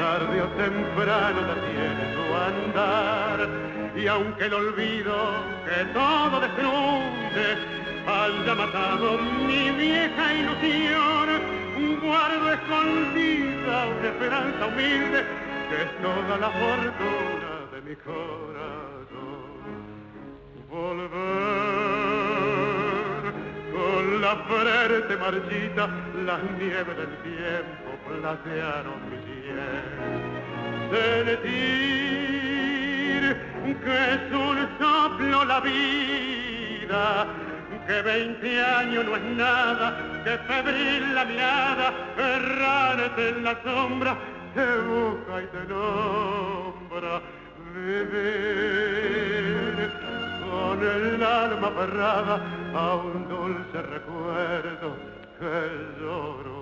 tarde 0.00 0.40
o 0.40 0.48
temprano 0.56 1.40
detiene 1.52 2.04
su 2.14 2.24
andar. 2.48 3.38
Y 3.94 4.06
aunque 4.06 4.46
el 4.46 4.54
olvido 4.54 5.14
que 5.66 5.84
todo 5.92 6.40
destruye 6.40 7.48
haya 8.06 8.54
matado 8.54 9.18
mi 9.46 9.70
vieja 9.72 10.32
ilusión, 10.32 11.28
guardo 12.02 12.52
escondida 12.54 13.86
una 13.86 14.08
esperanza 14.08 14.66
humilde 14.66 15.20
que 15.68 15.76
es 15.82 15.90
toda 16.02 16.34
la 16.38 16.50
fortuna 16.50 17.50
de 17.72 17.78
mi 17.82 17.94
corazón. 17.96 19.50
Volver 20.70 21.10
con 23.74 24.04
la 24.22 24.34
frente 24.48 25.16
marchita, 25.16 25.84
las 26.24 26.42
nieves 26.58 26.96
del 26.96 27.12
tiempo 27.22 27.89
platearon. 28.10 29.00
Sentir 30.90 31.90
que 33.84 33.96
es 34.14 34.32
un 34.32 34.58
soplo 34.78 35.44
la 35.44 35.60
vida, 35.60 37.26
que 37.86 38.02
veinte 38.02 38.60
años 38.62 39.04
no 39.04 39.16
es 39.16 39.22
nada, 39.22 39.96
que 40.24 40.36
febril 40.38 41.14
la 41.14 41.24
mirada, 41.24 41.92
errante 42.18 43.28
en 43.28 43.44
la 43.44 43.62
sombra, 43.62 44.16
te 44.54 44.78
busca 44.90 45.42
y 45.42 45.46
te 45.46 45.64
nombra 45.72 47.22
vivir 47.74 49.10
con 50.44 50.82
el 50.82 51.22
alma 51.22 51.68
aferrada 51.68 52.40
a 52.74 52.94
un 52.96 53.28
dulce 53.28 53.82
recuerdo 53.82 54.96
que 55.38 56.00
lloro. 56.00 56.59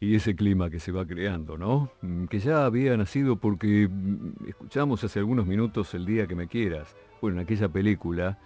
Y 0.00 0.14
ese 0.14 0.36
clima 0.36 0.70
que 0.70 0.78
se 0.78 0.92
va 0.92 1.04
creando, 1.06 1.58
¿no? 1.58 1.90
Mm, 2.02 2.26
que 2.26 2.38
ya 2.38 2.64
había 2.64 2.96
nacido 2.96 3.36
porque 3.36 3.88
mm, 3.90 4.48
escuchamos 4.48 5.02
hace 5.02 5.18
algunos 5.18 5.46
minutos 5.46 5.92
El 5.94 6.06
día 6.06 6.26
que 6.26 6.36
me 6.36 6.46
quieras. 6.46 6.96
Bueno, 7.20 7.38
en 7.38 7.42
aquella 7.42 7.68
película, 7.68 8.38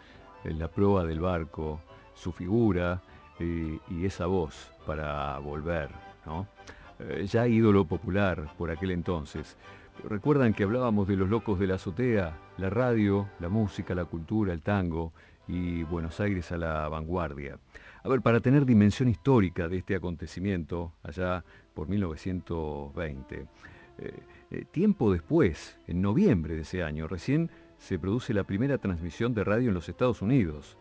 en 0.44 0.58
la 0.58 0.68
proa 0.68 1.04
del 1.04 1.20
barco, 1.20 1.80
su 2.14 2.32
figura, 2.32 3.02
y, 3.38 4.04
esa 4.04 4.26
voz 4.26 4.70
para 4.86 5.38
volver, 5.38 5.90
¿no? 6.26 6.46
Eh, 6.98 7.26
ya 7.26 7.46
ídolo 7.46 7.84
popular 7.84 8.48
por 8.56 8.70
aquel 8.70 8.90
entonces. 8.90 9.56
Recuerdan 10.08 10.54
que 10.54 10.64
hablábamos 10.64 11.06
de 11.08 11.16
los 11.16 11.28
locos 11.28 11.58
de 11.58 11.66
la 11.66 11.74
azotea, 11.74 12.36
la 12.58 12.70
radio, 12.70 13.28
la 13.40 13.48
música, 13.48 13.94
la 13.94 14.04
cultura, 14.04 14.52
el 14.52 14.62
tango 14.62 15.12
y 15.52 15.82
Buenos 15.82 16.18
Aires 16.18 16.50
a 16.50 16.56
la 16.56 16.88
vanguardia. 16.88 17.58
A 18.02 18.08
ver, 18.08 18.22
para 18.22 18.40
tener 18.40 18.64
dimensión 18.64 19.08
histórica 19.08 19.68
de 19.68 19.78
este 19.78 19.94
acontecimiento, 19.94 20.94
allá 21.02 21.44
por 21.74 21.88
1920, 21.88 23.36
eh, 23.36 23.46
eh, 24.50 24.64
tiempo 24.70 25.12
después, 25.12 25.78
en 25.86 26.00
noviembre 26.00 26.54
de 26.54 26.62
ese 26.62 26.82
año, 26.82 27.06
recién 27.06 27.50
se 27.78 27.98
produce 27.98 28.32
la 28.32 28.44
primera 28.44 28.78
transmisión 28.78 29.34
de 29.34 29.44
radio 29.44 29.68
en 29.68 29.74
los 29.74 29.88
Estados 29.88 30.22
Unidos. 30.22 30.78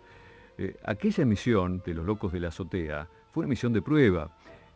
Eh, 0.57 0.78
aquella 0.86 1.24
emisión 1.24 1.82
de 1.86 1.93
Los 1.93 2.05
Locos 2.05 2.32
de 2.32 2.39
la 2.39 2.47
Azotea 2.47 3.09
fue 3.32 3.41
una 3.41 3.49
emisión 3.49 3.74
de 3.74 3.82
prueba 3.82 4.36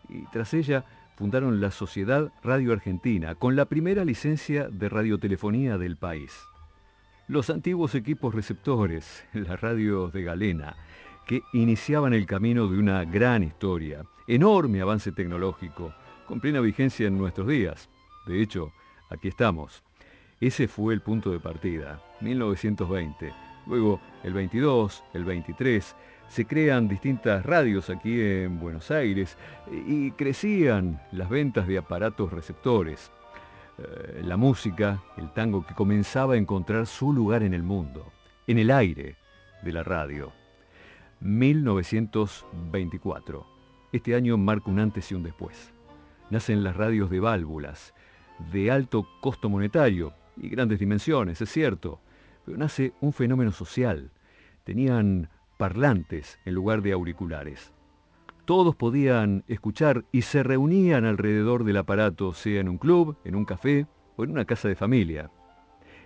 y 0.09 0.25
tras 0.25 0.53
ella 0.53 0.83
fundaron 1.15 1.61
la 1.61 1.71
Sociedad 1.71 2.33
Radio 2.43 2.73
Argentina 2.73 3.35
con 3.35 3.55
la 3.55 3.65
primera 3.65 4.03
licencia 4.03 4.67
de 4.67 4.89
radiotelefonía 4.89 5.77
del 5.77 5.95
país. 5.95 6.33
Los 7.27 7.49
antiguos 7.49 7.95
equipos 7.95 8.35
receptores, 8.35 9.25
las 9.33 9.59
radios 9.61 10.13
de 10.13 10.23
galena, 10.23 10.75
que 11.25 11.41
iniciaban 11.53 12.13
el 12.13 12.25
camino 12.25 12.67
de 12.67 12.77
una 12.77 13.03
gran 13.03 13.43
historia, 13.43 14.03
enorme 14.27 14.81
avance 14.81 15.11
tecnológico, 15.11 15.93
con 16.27 16.39
plena 16.39 16.59
vigencia 16.59 17.07
en 17.07 17.17
nuestros 17.17 17.47
días. 17.47 17.89
De 18.27 18.41
hecho, 18.41 18.71
aquí 19.09 19.27
estamos. 19.27 19.83
Ese 20.39 20.67
fue 20.67 20.93
el 20.93 21.01
punto 21.01 21.31
de 21.31 21.39
partida, 21.39 22.01
1920 22.21 23.45
Luego, 23.67 23.99
el 24.23 24.33
22, 24.33 25.03
el 25.13 25.25
23, 25.25 25.95
se 26.27 26.45
crean 26.45 26.87
distintas 26.87 27.45
radios 27.45 27.89
aquí 27.89 28.21
en 28.21 28.59
Buenos 28.59 28.91
Aires 28.91 29.37
y 29.87 30.11
crecían 30.11 31.01
las 31.11 31.29
ventas 31.29 31.67
de 31.67 31.77
aparatos 31.77 32.31
receptores. 32.31 33.11
Eh, 33.77 34.21
la 34.23 34.37
música, 34.37 35.03
el 35.17 35.33
tango 35.33 35.65
que 35.65 35.73
comenzaba 35.73 36.35
a 36.35 36.37
encontrar 36.37 36.87
su 36.87 37.11
lugar 37.11 37.43
en 37.43 37.53
el 37.53 37.61
mundo, 37.61 38.09
en 38.47 38.57
el 38.57 38.71
aire 38.71 39.17
de 39.63 39.73
la 39.73 39.83
radio. 39.83 40.31
1924. 41.19 43.45
Este 43.91 44.15
año 44.15 44.37
marca 44.37 44.69
un 44.69 44.79
antes 44.79 45.11
y 45.11 45.15
un 45.15 45.23
después. 45.23 45.73
Nacen 46.29 46.63
las 46.63 46.77
radios 46.77 47.09
de 47.09 47.19
válvulas, 47.19 47.93
de 48.53 48.71
alto 48.71 49.05
costo 49.19 49.49
monetario 49.49 50.13
y 50.37 50.47
grandes 50.47 50.79
dimensiones, 50.79 51.41
es 51.41 51.49
cierto, 51.49 51.99
pero 52.45 52.57
nace 52.57 52.93
un 53.01 53.11
fenómeno 53.11 53.51
social. 53.51 54.09
Tenían 54.63 55.27
parlantes 55.57 56.39
en 56.45 56.53
lugar 56.53 56.81
de 56.81 56.93
auriculares. 56.93 57.73
Todos 58.45 58.75
podían 58.75 59.43
escuchar 59.47 60.05
y 60.11 60.21
se 60.21 60.43
reunían 60.43 61.03
alrededor 61.03 61.63
del 61.63 61.77
aparato, 61.77 62.31
sea 62.33 62.61
en 62.61 62.69
un 62.69 62.77
club, 62.77 63.17
en 63.23 63.33
un 63.33 63.43
café 63.43 63.87
o 64.17 64.23
en 64.23 64.29
una 64.29 64.45
casa 64.45 64.67
de 64.67 64.75
familia. 64.75 65.31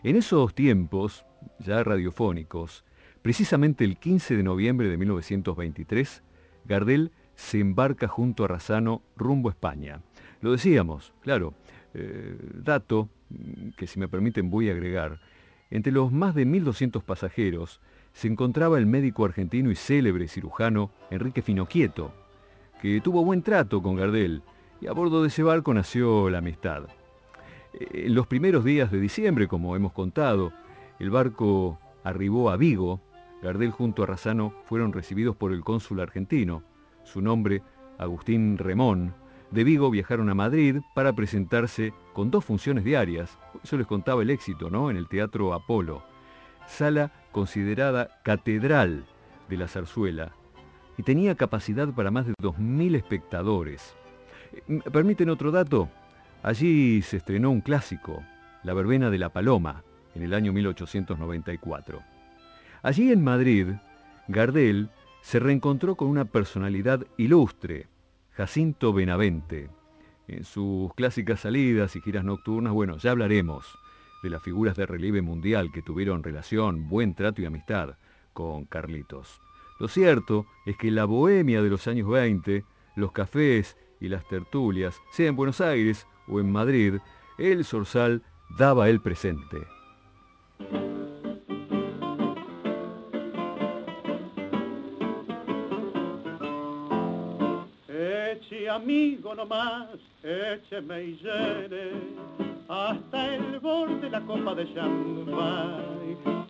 En 0.04 0.16
esos 0.16 0.56
tiempos, 0.56 1.26
ya 1.60 1.84
radiofónicos, 1.84 2.86
precisamente 3.22 3.84
el 3.84 3.98
15 3.98 4.38
de 4.38 4.44
noviembre 4.44 4.88
de 4.88 4.96
1923, 4.96 6.24
Gardel 6.64 7.12
se 7.36 7.60
embarca 7.60 8.08
junto 8.08 8.46
a 8.46 8.48
Razano 8.48 9.02
rumbo 9.18 9.50
a 9.50 9.52
España. 9.52 10.02
Lo 10.40 10.54
decíamos, 10.54 11.12
claro, 11.20 11.54
eh, 11.94 12.38
dato 12.64 13.10
que 13.76 13.86
si 13.86 14.00
me 14.00 14.08
permiten 14.08 14.50
voy 14.50 14.70
a 14.70 14.72
agregar, 14.72 15.20
entre 15.72 15.92
los 15.92 16.14
más 16.14 16.36
de 16.36 16.48
1.200 16.48 17.04
pasajeros 17.04 17.82
se 18.14 18.30
encontraba 18.30 18.78
el 18.78 18.86
médico 18.86 19.26
argentino 19.26 19.72
y 19.72 19.76
célebre 19.76 20.30
cirujano 20.30 20.92
Enrique 21.12 21.42
Finoquieto, 21.42 22.14
que 22.82 23.02
tuvo 23.02 23.26
buen 23.26 23.42
trato 23.42 23.82
con 23.82 23.96
Gardel 23.96 24.42
y 24.82 24.88
a 24.88 24.94
bordo 24.94 25.22
de 25.22 25.28
ese 25.28 25.44
barco 25.44 25.74
nació 25.74 26.30
la 26.30 26.38
amistad. 26.38 26.84
En 27.74 28.16
los 28.16 28.28
primeros 28.28 28.64
días 28.64 28.92
de 28.92 29.00
diciembre, 29.00 29.48
como 29.48 29.76
hemos 29.76 29.92
contado, 29.92 30.54
el 31.00 31.10
barco 31.10 31.78
arribó 32.04 32.50
a 32.50 32.58
Vigo, 32.58 33.02
Gardel 33.44 33.72
junto 33.72 34.04
a 34.04 34.06
Razano 34.06 34.54
fueron 34.66 34.94
recibidos 34.94 35.36
por 35.36 35.52
el 35.54 35.64
cónsul 35.64 36.00
argentino. 36.00 36.64
Su 37.04 37.22
nombre, 37.22 37.62
Agustín 37.98 38.58
Remón. 38.58 39.14
De 39.52 39.64
Vigo 39.64 39.90
viajaron 39.90 40.30
a 40.30 40.36
Madrid 40.36 40.78
para 40.94 41.14
presentarse 41.14 41.94
con 42.14 42.32
dos 42.32 42.46
funciones 42.46 42.84
diarias. 42.84 43.38
Eso 43.64 43.78
les 43.78 43.88
contaba 43.88 44.22
el 44.22 44.30
éxito, 44.30 44.70
¿no? 44.70 44.90
En 44.90 44.98
el 44.98 45.08
Teatro 45.08 45.54
Apolo. 45.54 46.04
Sala 46.68 47.12
considerada 47.32 48.22
catedral 48.24 49.06
de 49.50 49.58
la 49.58 49.68
zarzuela 49.68 50.34
y 51.00 51.04
tenía 51.04 51.34
capacidad 51.36 51.88
para 51.94 52.12
más 52.12 52.28
de 52.28 52.34
2.000 52.44 52.96
espectadores. 52.98 53.96
Eh, 54.52 54.82
¿Permiten 54.92 55.30
otro 55.30 55.50
dato? 55.50 55.88
Allí 56.44 57.02
se 57.04 57.16
estrenó 57.16 57.52
un 57.52 57.62
clásico, 57.62 58.22
La 58.64 58.74
verbena 58.74 59.10
de 59.10 59.18
la 59.18 59.30
paloma, 59.30 59.82
en 60.14 60.24
el 60.24 60.34
año 60.34 60.52
1894. 60.52 62.02
Allí 62.84 63.14
en 63.14 63.24
Madrid, 63.24 63.68
Gardel 64.28 64.90
se 65.22 65.40
reencontró 65.40 65.96
con 65.96 66.10
una 66.10 66.26
personalidad 66.26 67.08
ilustre, 67.16 67.88
Jacinto 68.32 68.92
Benavente. 68.92 69.70
En 70.28 70.44
sus 70.44 70.94
clásicas 70.96 71.40
salidas 71.40 71.96
y 71.96 72.02
giras 72.02 72.26
nocturnas, 72.26 72.74
bueno, 72.74 72.98
ya 72.98 73.12
hablaremos 73.12 73.66
de 74.22 74.32
las 74.32 74.44
figuras 74.44 74.76
de 74.76 74.86
relieve 74.86 75.22
mundial 75.22 75.72
que 75.72 75.82
tuvieron 75.82 76.24
relación, 76.24 76.90
buen 76.90 77.16
trato 77.16 77.42
y 77.42 77.46
amistad 77.46 77.96
con 78.34 78.66
Carlitos. 78.66 79.40
Lo 79.80 79.88
cierto 79.88 80.46
es 80.66 80.78
que 80.78 80.92
la 80.92 81.06
bohemia 81.06 81.62
de 81.62 81.70
los 81.70 81.88
años 81.88 82.08
20, 82.10 82.64
los 82.96 83.12
cafés 83.12 83.78
y 84.00 84.10
las 84.10 84.28
tertulias, 84.28 85.02
sea 85.12 85.30
en 85.30 85.36
Buenos 85.36 85.62
Aires 85.62 86.06
o 86.28 86.40
en 86.40 86.52
Madrid, 86.52 86.96
el 87.38 87.64
Sorsal 87.64 88.22
daba 88.58 88.90
el 88.90 89.02
presente. 89.02 89.58
Amigo 98.70 99.34
nomás, 99.34 99.88
écheme 100.24 101.04
y 101.04 101.18
llene 101.18 101.92
hasta 102.68 103.36
el 103.36 103.60
borde 103.60 104.00
de 104.00 104.10
la 104.12 104.22
copa 104.22 104.54
de 104.54 104.66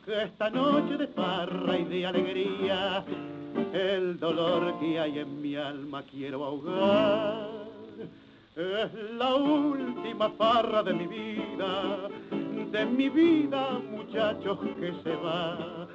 esta 0.10 0.50
noche 0.50 0.98
de 0.98 1.08
farra 1.08 1.78
y 1.78 1.86
de 1.86 2.06
alegría, 2.08 3.04
el 3.74 4.20
dolor 4.20 4.80
que 4.80 5.00
hay 5.00 5.20
en 5.20 5.42
mi 5.42 5.56
alma 5.56 6.04
quiero 6.04 6.44
ahogar. 6.44 7.48
Es 8.56 8.94
la 9.18 9.36
última 9.36 10.30
farra 10.32 10.84
de 10.84 10.94
mi 10.94 11.08
vida, 11.08 12.10
de 12.72 12.86
mi 12.86 13.10
vida, 13.10 13.80
muchachos, 13.92 14.60
que 14.80 14.94
se 15.04 15.16
va. 15.16 15.88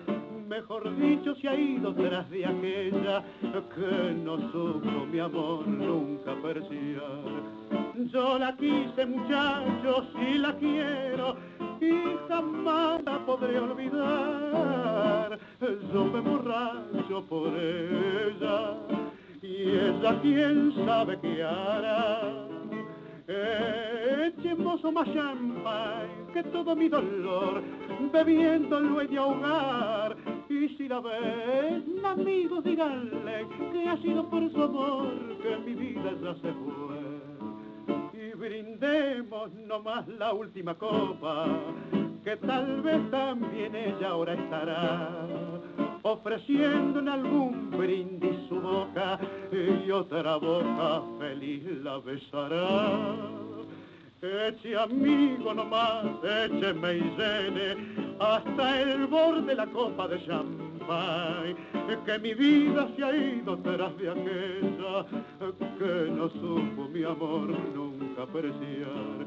Mejor 0.49 0.97
dicho, 0.97 1.35
se 1.37 1.49
ha 1.49 1.57
ido 1.57 1.93
tras 1.95 2.31
de 2.31 2.47
aquella 2.47 3.25
que 3.75 4.15
no 4.15 4.37
supo 4.53 5.07
mi 5.11 5.19
amor 5.19 5.67
nunca 5.67 6.33
apreciar. 6.33 7.55
Yo 8.12 8.39
la 8.39 8.57
quise, 8.57 9.07
muchachos, 9.07 10.07
y 10.21 10.39
la 10.39 10.55
quiero, 10.57 11.37
y 11.85 12.18
jamás 12.28 13.03
la 13.05 13.18
podré 13.26 13.59
olvidar. 13.59 15.39
Yo 15.93 16.05
me 16.05 16.20
borracho 16.20 17.24
por 17.28 17.49
ella, 17.49 18.76
y 19.43 19.55
ella 19.70 20.20
quién 20.22 20.72
sabe 20.85 21.18
qué 21.20 21.43
hará. 21.43 22.55
Echemos 23.26 24.82
más 24.93 25.12
champán 25.14 26.09
que 26.35 26.43
todo 26.45 26.76
mi 26.76 26.89
dolor, 26.89 27.62
bebiéndolo 28.12 29.01
he 29.01 29.07
de 29.07 29.18
ahogar. 29.18 30.16
Y 30.49 30.68
si 30.76 30.89
la 30.89 31.01
ven, 31.01 32.05
amigos, 32.05 32.64
díganle 32.64 33.47
que 33.72 33.89
ha 33.89 33.97
sido 33.99 34.28
por 34.28 34.51
su 34.53 34.62
amor 34.62 35.12
que 35.43 35.57
mi 35.59 35.74
vida 35.74 36.12
ya 36.22 36.35
se 36.35 36.53
fue. 36.53 36.93
Brindemos 38.45 39.55
nomás 39.55 40.07
la 40.07 40.34
última 40.34 40.74
copa, 40.74 41.47
que 42.22 42.36
tal 42.36 42.82
vez 42.82 43.01
también 43.11 43.74
ella 43.74 44.11
ahora 44.11 44.34
estará 44.34 45.09
ofreciendo 46.03 46.99
en 46.99 47.09
algún 47.09 47.70
brindis 47.70 48.36
su 48.51 48.61
boca 48.61 49.18
y 49.51 49.90
otra 49.90 50.36
boca 50.36 51.01
feliz 51.18 51.64
la 51.82 51.97
besará. 52.01 53.16
Eche 54.25 54.75
amigo 54.75 55.53
nomás, 55.53 56.07
écheme 56.25 56.97
y 56.97 57.03
llene 57.18 57.77
hasta 58.18 58.81
el 58.81 59.07
borde 59.07 59.43
de 59.43 59.55
la 59.55 59.66
copa 59.66 60.09
de 60.09 60.18
champán, 60.25 61.55
que 62.07 62.18
mi 62.20 62.33
vida 62.33 62.89
se 62.97 63.05
ha 63.05 63.14
ido 63.14 63.59
tras 63.59 63.95
de 63.99 64.11
aquella 64.11 65.05
que 65.79 66.11
no 66.11 66.31
supo 66.31 66.89
mi 66.89 67.05
amor 67.05 67.49
nunca 67.75 68.22
apreciar. 68.22 69.27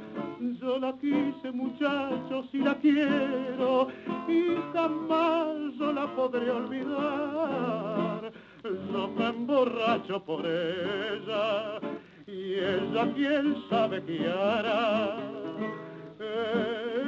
Yo 0.60 0.80
la 0.80 0.91
quise 0.93 1.52
muchachos 1.52 2.48
y 2.54 2.58
la 2.58 2.74
quiero 2.80 3.89
y 4.28 4.58
jamás 4.74 5.76
yo 5.78 5.93
la 5.93 6.08
podré 6.16 6.50
olvidar. 6.50 8.32
Yo 8.64 9.08
me 9.16 9.28
emborracho 9.28 10.24
por 10.24 10.43
ella 10.43 11.80
y 12.28 12.55
ella 12.55 13.13
quién 13.15 13.55
sabe 13.69 14.03
qué 14.03 14.28
hará. 14.28 15.17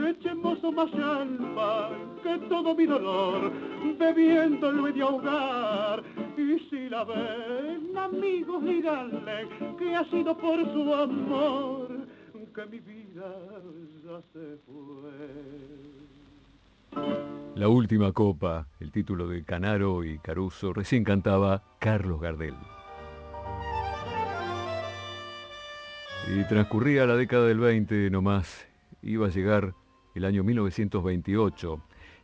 Echemos 0.09 0.61
más 0.73 0.93
alma 0.93 1.89
que 2.23 2.37
todo 2.49 2.73
mi 2.75 2.85
dolor, 2.85 3.51
bebiéndolo 3.97 4.87
he 4.87 4.93
de 4.93 5.01
ahogar. 5.01 6.03
Y 6.37 6.59
si 6.69 6.89
la 6.89 7.03
ven, 7.03 7.97
amigos, 7.97 8.63
díganle 8.63 9.47
que 9.77 9.95
ha 9.95 10.03
sido 10.05 10.37
por 10.37 10.59
su 10.73 10.93
amor 10.93 11.89
que 12.53 12.65
mi 12.65 12.79
vida 12.79 13.35
ya 14.03 14.21
se 14.33 14.57
fue. 14.65 15.11
La 17.55 17.67
última 17.67 18.11
copa, 18.11 18.67
el 18.79 18.91
título 18.91 19.27
de 19.27 19.43
Canaro 19.43 20.03
y 20.03 20.17
Caruso, 20.19 20.73
recién 20.73 21.03
cantaba 21.03 21.61
Carlos 21.79 22.19
Gardel. 22.21 22.55
Y 26.31 26.43
transcurría 26.43 27.07
la 27.07 27.15
década 27.15 27.47
del 27.47 27.57
20 27.57 28.11
nomás, 28.11 28.67
iba 29.01 29.25
a 29.25 29.31
llegar 29.31 29.73
el 30.13 30.25
año 30.25 30.43
1928, 30.43 31.81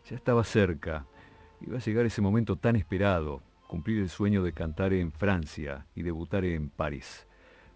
ya 0.08 0.16
estaba 0.16 0.44
cerca, 0.44 1.08
iba 1.60 1.78
a 1.78 1.80
llegar 1.80 2.06
ese 2.06 2.22
momento 2.22 2.56
tan 2.56 2.76
esperado, 2.76 3.42
cumplir 3.66 3.98
el 3.98 4.10
sueño 4.10 4.44
de 4.44 4.54
cantar 4.54 4.94
en 4.94 5.12
Francia 5.12 5.88
y 5.96 6.04
debutar 6.04 6.46
en 6.46 6.70
París. 6.70 7.26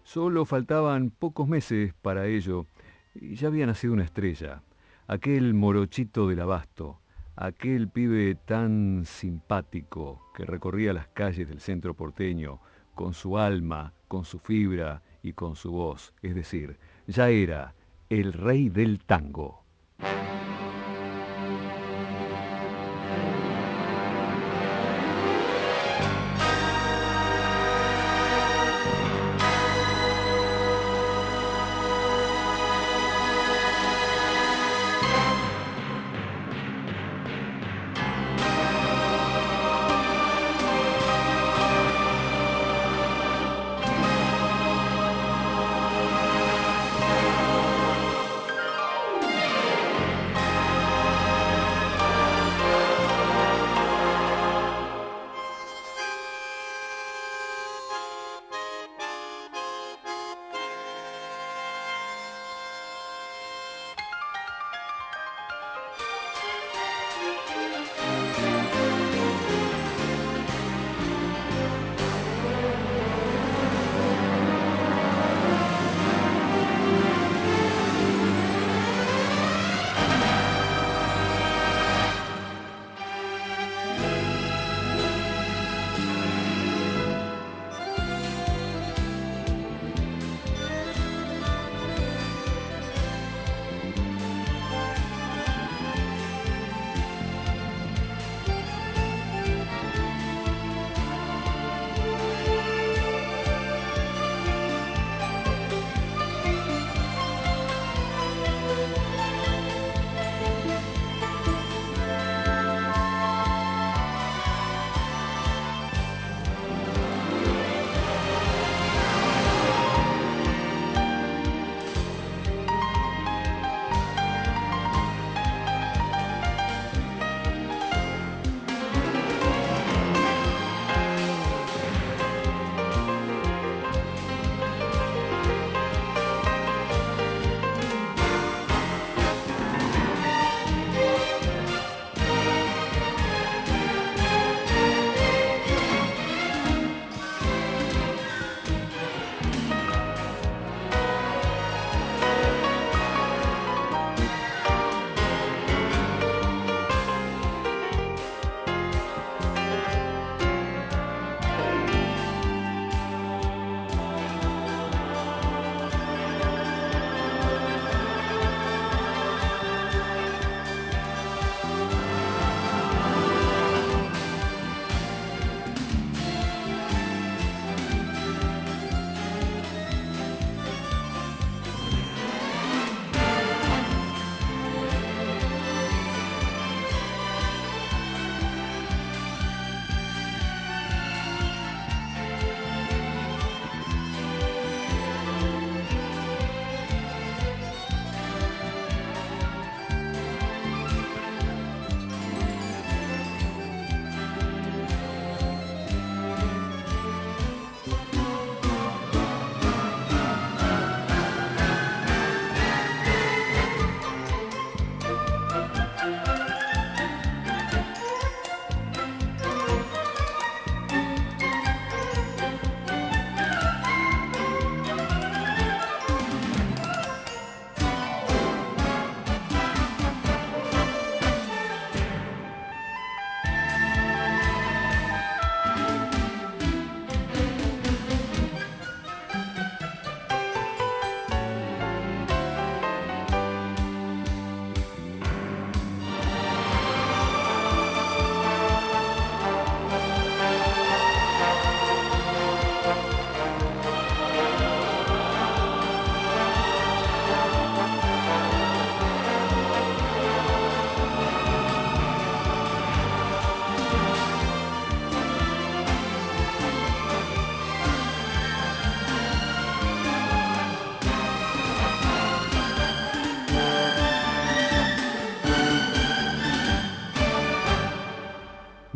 Solo 0.04 0.44
faltaban 0.44 1.10
pocos 1.10 1.48
meses 1.48 1.94
para 2.00 2.28
ello 2.28 2.66
y 3.12 3.34
ya 3.34 3.48
había 3.48 3.66
nacido 3.66 3.92
una 3.92 4.04
estrella, 4.04 4.62
aquel 5.08 5.52
morochito 5.52 6.28
del 6.28 6.42
abasto, 6.42 7.00
aquel 7.34 7.88
pibe 7.88 8.36
tan 8.36 9.02
simpático 9.04 10.30
que 10.36 10.44
recorría 10.44 10.92
las 10.92 11.08
calles 11.08 11.48
del 11.48 11.58
centro 11.58 11.94
porteño 11.94 12.60
con 12.94 13.14
su 13.14 13.36
alma, 13.36 13.94
con 14.06 14.24
su 14.24 14.38
fibra 14.38 15.02
y 15.22 15.32
con 15.32 15.56
su 15.56 15.72
voz, 15.72 16.12
es 16.22 16.34
decir, 16.34 16.78
ya 17.06 17.28
era 17.28 17.74
el 18.08 18.32
rey 18.32 18.68
del 18.68 19.04
tango. 19.04 19.59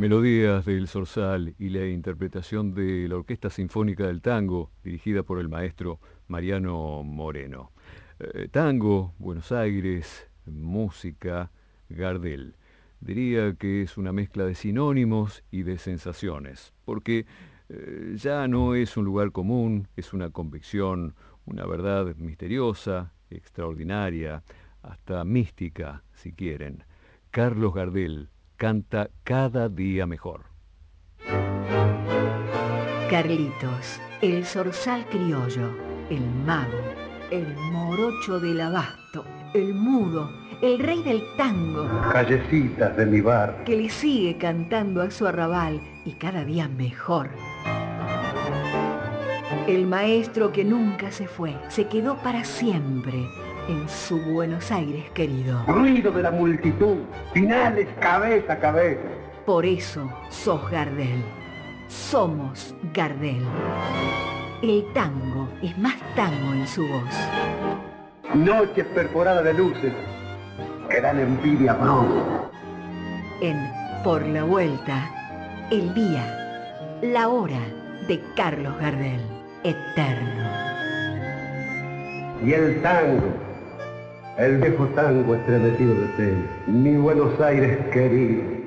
Melodías 0.05 0.67
del 0.67 0.87
Zorzal 0.87 1.55
y 1.59 1.71
la 1.71 1.87
interpretación 1.87 2.75
de 2.75 3.09
la 3.09 3.17
Orquesta 3.17 3.49
Sinfónica 3.49 4.07
del 4.07 4.21
Tango, 4.21 4.71
dirigida 4.83 5.23
por 5.23 5.39
el 5.39 5.49
maestro 5.49 5.99
Mariano 6.29 7.03
Moreno. 7.03 7.73
Eh, 8.19 8.49
tango, 8.51 9.15
Buenos 9.19 9.51
Aires, 9.51 10.29
música, 10.45 11.51
Gardel. 11.89 12.55
Diría 13.01 13.55
que 13.55 13.81
es 13.81 13.97
una 13.97 14.13
mezcla 14.13 14.45
de 14.45 14.55
sinónimos 14.55 15.43
y 15.51 15.63
de 15.63 15.79
sensaciones, 15.79 16.75
porque 16.85 17.25
eh, 17.71 18.13
ya 18.17 18.47
no 18.47 18.75
es 18.75 18.99
un 18.99 19.07
lugar 19.07 19.33
común, 19.33 19.89
es 19.97 20.13
una 20.13 20.29
convicción, 20.29 21.15
una 21.47 21.65
verdad 21.65 22.15
misteriosa, 22.17 23.15
extraordinaria, 23.31 24.43
hasta 24.83 25.25
mística, 25.25 26.05
si 26.13 26.35
quieren. 26.35 26.85
Carlos 27.31 27.73
Gardel, 27.73 28.29
canta 28.57 29.11
cada 29.25 29.69
día 29.69 30.07
mejor. 30.07 30.43
Carlitos, 33.11 34.01
el 34.23 34.45
zorzal 34.45 35.07
criollo, 35.09 35.71
el 36.11 36.25
mago, 36.47 36.73
el 37.31 37.55
morocho 37.73 38.41
del 38.41 38.61
abasto, 38.61 39.25
el 39.55 39.75
mudo, 39.75 40.31
el 40.63 40.79
rey 40.79 41.03
del 41.03 41.23
tango. 41.37 41.89
Callecitas 42.13 42.97
de 42.97 43.07
mi 43.07 43.21
bar. 43.21 43.65
Que 43.65 43.77
le 43.77 43.91
sigue 43.91 44.37
cantando 44.39 45.03
a 45.03 45.11
su 45.11 45.27
arrabal 45.27 45.81
y 46.05 46.13
cada 46.13 46.45
día 46.45 46.69
mejor. 46.69 47.31
El 49.67 49.87
maestro 49.87 50.53
que 50.53 50.65
nunca 50.65 51.11
se 51.11 51.27
fue, 51.27 51.57
se 51.69 51.87
quedó 51.87 52.17
para 52.17 52.45
siempre 52.45 53.27
en 53.69 53.89
su 53.89 54.19
Buenos 54.21 54.71
Aires 54.71 55.11
querido. 55.11 55.65
Ruido 55.67 56.13
de 56.13 56.23
la 56.23 56.31
multitud, 56.31 56.97
finales 57.33 57.89
cabeza 58.01 58.55
a 58.55 58.59
cabeza. 58.59 59.03
Por 59.47 59.65
eso 59.65 60.11
sos 60.31 60.71
Gardel. 60.71 61.23
Somos 61.89 62.75
Gardel. 62.95 63.43
El 64.63 64.85
tango 64.95 65.49
es 65.63 65.77
más 65.79 65.97
tango 66.17 66.53
en 66.53 66.67
su 66.67 66.87
voz. 66.87 67.15
Noches 68.35 68.87
perforadas 68.95 69.45
de 69.45 69.55
luces 69.55 69.93
que 70.89 71.01
dan 71.01 71.21
envidia 71.21 71.79
pronto. 71.79 72.51
En 73.41 73.59
Por 74.03 74.25
la 74.27 74.45
Vuelta, 74.45 75.11
el 75.71 75.95
día, 75.95 76.99
la 77.03 77.29
hora 77.29 77.61
de 78.09 78.21
Carlos 78.37 78.75
Gardel, 78.81 79.21
eterno. 79.63 80.65
Y 82.45 82.53
el 82.53 82.83
tango 82.83 83.44
el 84.39 84.59
viejo 84.59 84.87
tango 84.89 85.35
estremecido 85.35 85.95
de 85.95 86.07
té, 86.17 86.35
mi 86.67 86.97
Buenos 86.97 87.41
Aires 87.41 87.79
querido, 87.93 88.64